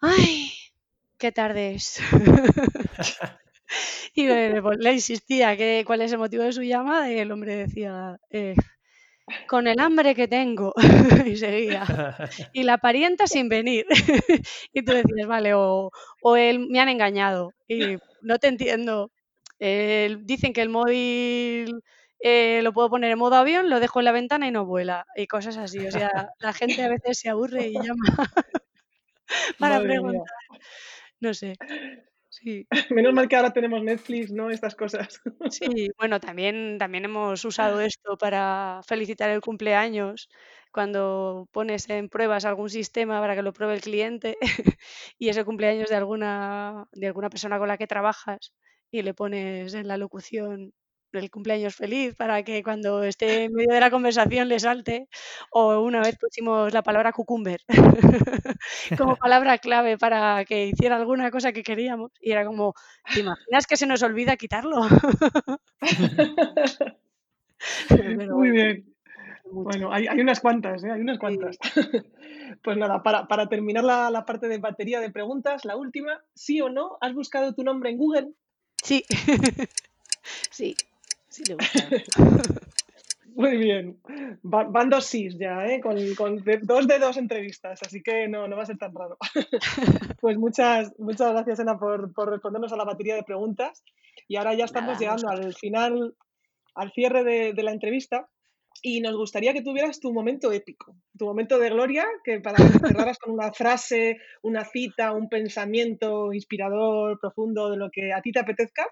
[0.00, 0.52] ¡ay!
[1.18, 2.00] ¡Qué tarde es!
[4.14, 7.56] Y le, le insistía que cuál es el motivo de su llamada y el hombre
[7.56, 8.54] decía, eh,
[9.48, 10.74] con el hambre que tengo.
[11.26, 11.84] y seguía.
[12.52, 13.86] Y la parienta sin venir.
[14.72, 15.90] y tú decías, vale, o,
[16.22, 17.52] o él, me han engañado.
[17.68, 19.10] Y no te entiendo.
[19.60, 21.82] Eh, dicen que el móvil
[22.20, 25.06] eh, lo puedo poner en modo avión, lo dejo en la ventana y no vuela.
[25.16, 25.86] Y cosas así.
[25.86, 28.04] O sea, la gente a veces se aburre y llama
[29.58, 30.22] para preguntar.
[31.20, 31.58] No sé.
[32.42, 32.66] Sí.
[32.94, 34.50] Menos mal que ahora tenemos Netflix, ¿no?
[34.50, 35.20] Estas cosas.
[35.50, 40.28] Sí, bueno, también, también hemos usado esto para felicitar el cumpleaños
[40.72, 44.36] cuando pones en pruebas algún sistema para que lo pruebe el cliente
[45.18, 48.52] y es el cumpleaños de alguna, de alguna persona con la que trabajas
[48.90, 50.74] y le pones en la locución
[51.12, 55.08] el cumpleaños feliz para que cuando esté en medio de la conversación le salte.
[55.50, 57.60] O una vez pusimos la palabra cucumber
[58.98, 62.12] como palabra clave para que hiciera alguna cosa que queríamos.
[62.20, 62.74] Y era como,
[63.12, 64.86] ¿te imaginas que se nos olvida quitarlo?
[68.30, 68.94] Muy bien.
[69.50, 70.90] Bueno, hay, unas cuantas, ¿eh?
[70.90, 71.56] hay unas cuantas.
[72.62, 76.68] pues nada, para, terminar la, la, parte de batería de preguntas, la última, ¿sí o
[76.68, 76.98] no?
[77.00, 78.34] ¿Has buscado tu nombre en Google?
[78.82, 79.04] Sí.
[80.50, 80.76] sí.
[83.38, 84.00] Muy bien.
[84.42, 85.80] van dos sís ya, ¿eh?
[85.80, 85.96] con,
[86.62, 89.16] dos de dos entrevistas, así que no, no va a ser tan raro.
[90.20, 93.84] pues muchas, muchas gracias, Ana, por, respondernos a la batería de preguntas.
[94.26, 96.16] Y ahora ya estamos llegando al final,
[96.74, 98.28] al cierre de, la entrevista.
[98.82, 102.78] Y nos gustaría que tuvieras tu momento épico, tu momento de gloria, que para que
[102.88, 108.32] cerraras con una frase, una cita, un pensamiento inspirador, profundo, de lo que a ti
[108.32, 108.86] te apetezca,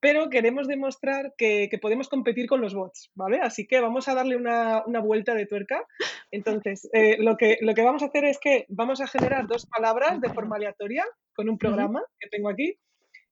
[0.00, 3.40] pero queremos demostrar que, podemos competir con los bots, ¿vale?
[3.40, 5.86] Así que vamos a darle una, vuelta de tuerca.
[6.30, 9.66] Entonces, eh, lo, que, lo que vamos a hacer es que vamos a generar dos
[9.66, 12.78] palabras de forma aleatoria con un programa que tengo aquí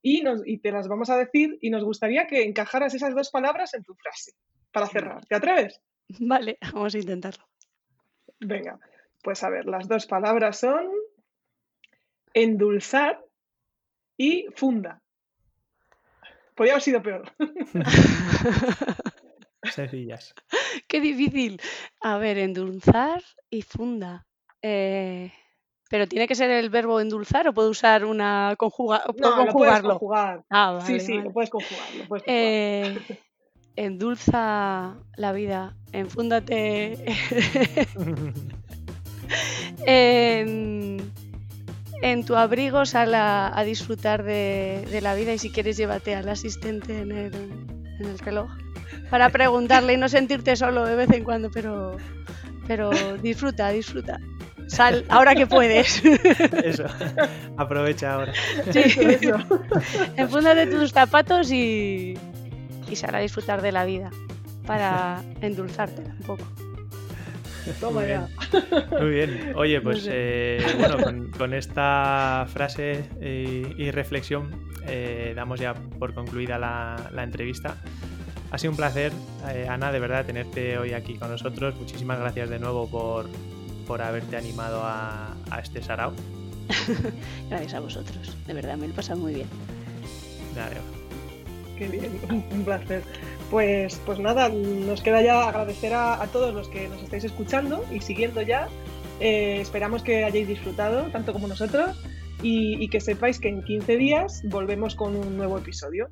[0.03, 3.31] y, nos, y te las vamos a decir y nos gustaría que encajaras esas dos
[3.31, 4.33] palabras en tu frase
[4.71, 5.25] para cerrar.
[5.27, 5.81] ¿Te atreves?
[6.21, 7.45] Vale, vamos a intentarlo.
[8.41, 8.79] Venga,
[9.23, 10.87] pues a ver, las dos palabras son
[12.35, 13.25] endulzar
[14.17, 15.03] y funda.
[16.59, 17.33] Podría haber sido peor.
[19.73, 20.35] Sencillas.
[20.89, 21.61] Qué difícil.
[22.01, 24.27] A ver, endulzar y funda.
[24.61, 25.33] Eh,
[25.89, 29.89] pero tiene que ser el verbo endulzar o puedo usar una conjuga no, conjugarlo.
[29.89, 30.45] Lo conjugar.
[30.51, 31.85] Ah, sí, sí, lo puedes conjugar.
[32.27, 32.99] Eh,
[33.77, 35.77] endulza la vida.
[35.93, 36.99] Enfúndate.
[39.87, 41.13] en
[42.03, 47.01] en tu abrigo sal a, disfrutar de, la vida y si quieres llévate al asistente
[47.01, 48.51] en el, reloj
[49.11, 51.97] para preguntarle y no sentirte solo de vez en cuando, pero,
[52.67, 52.91] pero
[53.23, 54.21] disfruta, disfruta.
[54.69, 56.03] Sal ahora que puedes.
[56.65, 56.85] Eso,
[57.57, 58.35] aprovecha ahora.
[58.71, 59.39] Sí, eso.
[60.17, 62.19] Enfúndate tus zapatos y,
[62.89, 64.11] y sal a disfrutar de la vida
[64.67, 66.68] para endulzarte un poco.
[67.75, 68.29] Toma Muy ya.
[68.53, 69.01] Bien.
[69.01, 69.53] Muy bien.
[69.57, 77.23] Oye, pues eh, bueno, con, esta frase y, reflexión eh, damos ya por concluida la,
[77.23, 77.77] entrevista.
[78.51, 79.13] Ha sido un placer,
[79.51, 81.75] eh, Ana, de verdad, tenerte hoy aquí con nosotros.
[81.77, 83.27] Muchísimas gracias de nuevo por,
[83.87, 86.13] por haberte animado a, este sarao.
[87.49, 89.49] gracias a vosotros, de verdad, me lo he pasado muy bien.
[91.77, 93.03] Qué bien, un placer.
[93.51, 98.01] Pues, pues nada, nos queda ya agradecer a, todos los que nos estáis escuchando y
[98.01, 98.69] siguiendo ya.
[99.21, 101.99] Eh, esperamos que hayáis disfrutado, tanto como nosotros,
[102.43, 106.11] y, y que sepáis que en 15 días volvemos con un nuevo episodio.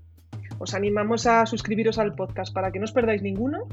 [0.59, 3.69] Os animamos a suscribiros al podcast para que no os perdáis ninguno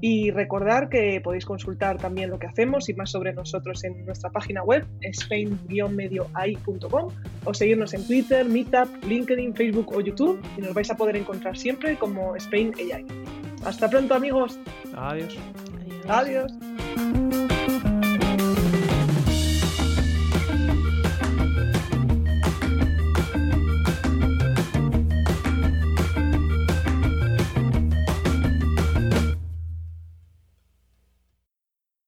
[0.00, 4.30] y recordar que podéis consultar también lo que hacemos y más sobre nosotros en nuestra
[4.30, 7.08] página web, spain-medioai.com,
[7.44, 11.56] o seguirnos en Twitter, Meetup, LinkedIn, Facebook o YouTube y nos vais a poder encontrar
[11.56, 13.04] siempre como Spain AI.
[13.64, 14.58] Hasta pronto amigos.
[14.94, 15.36] Adiós.
[16.08, 16.52] Adiós.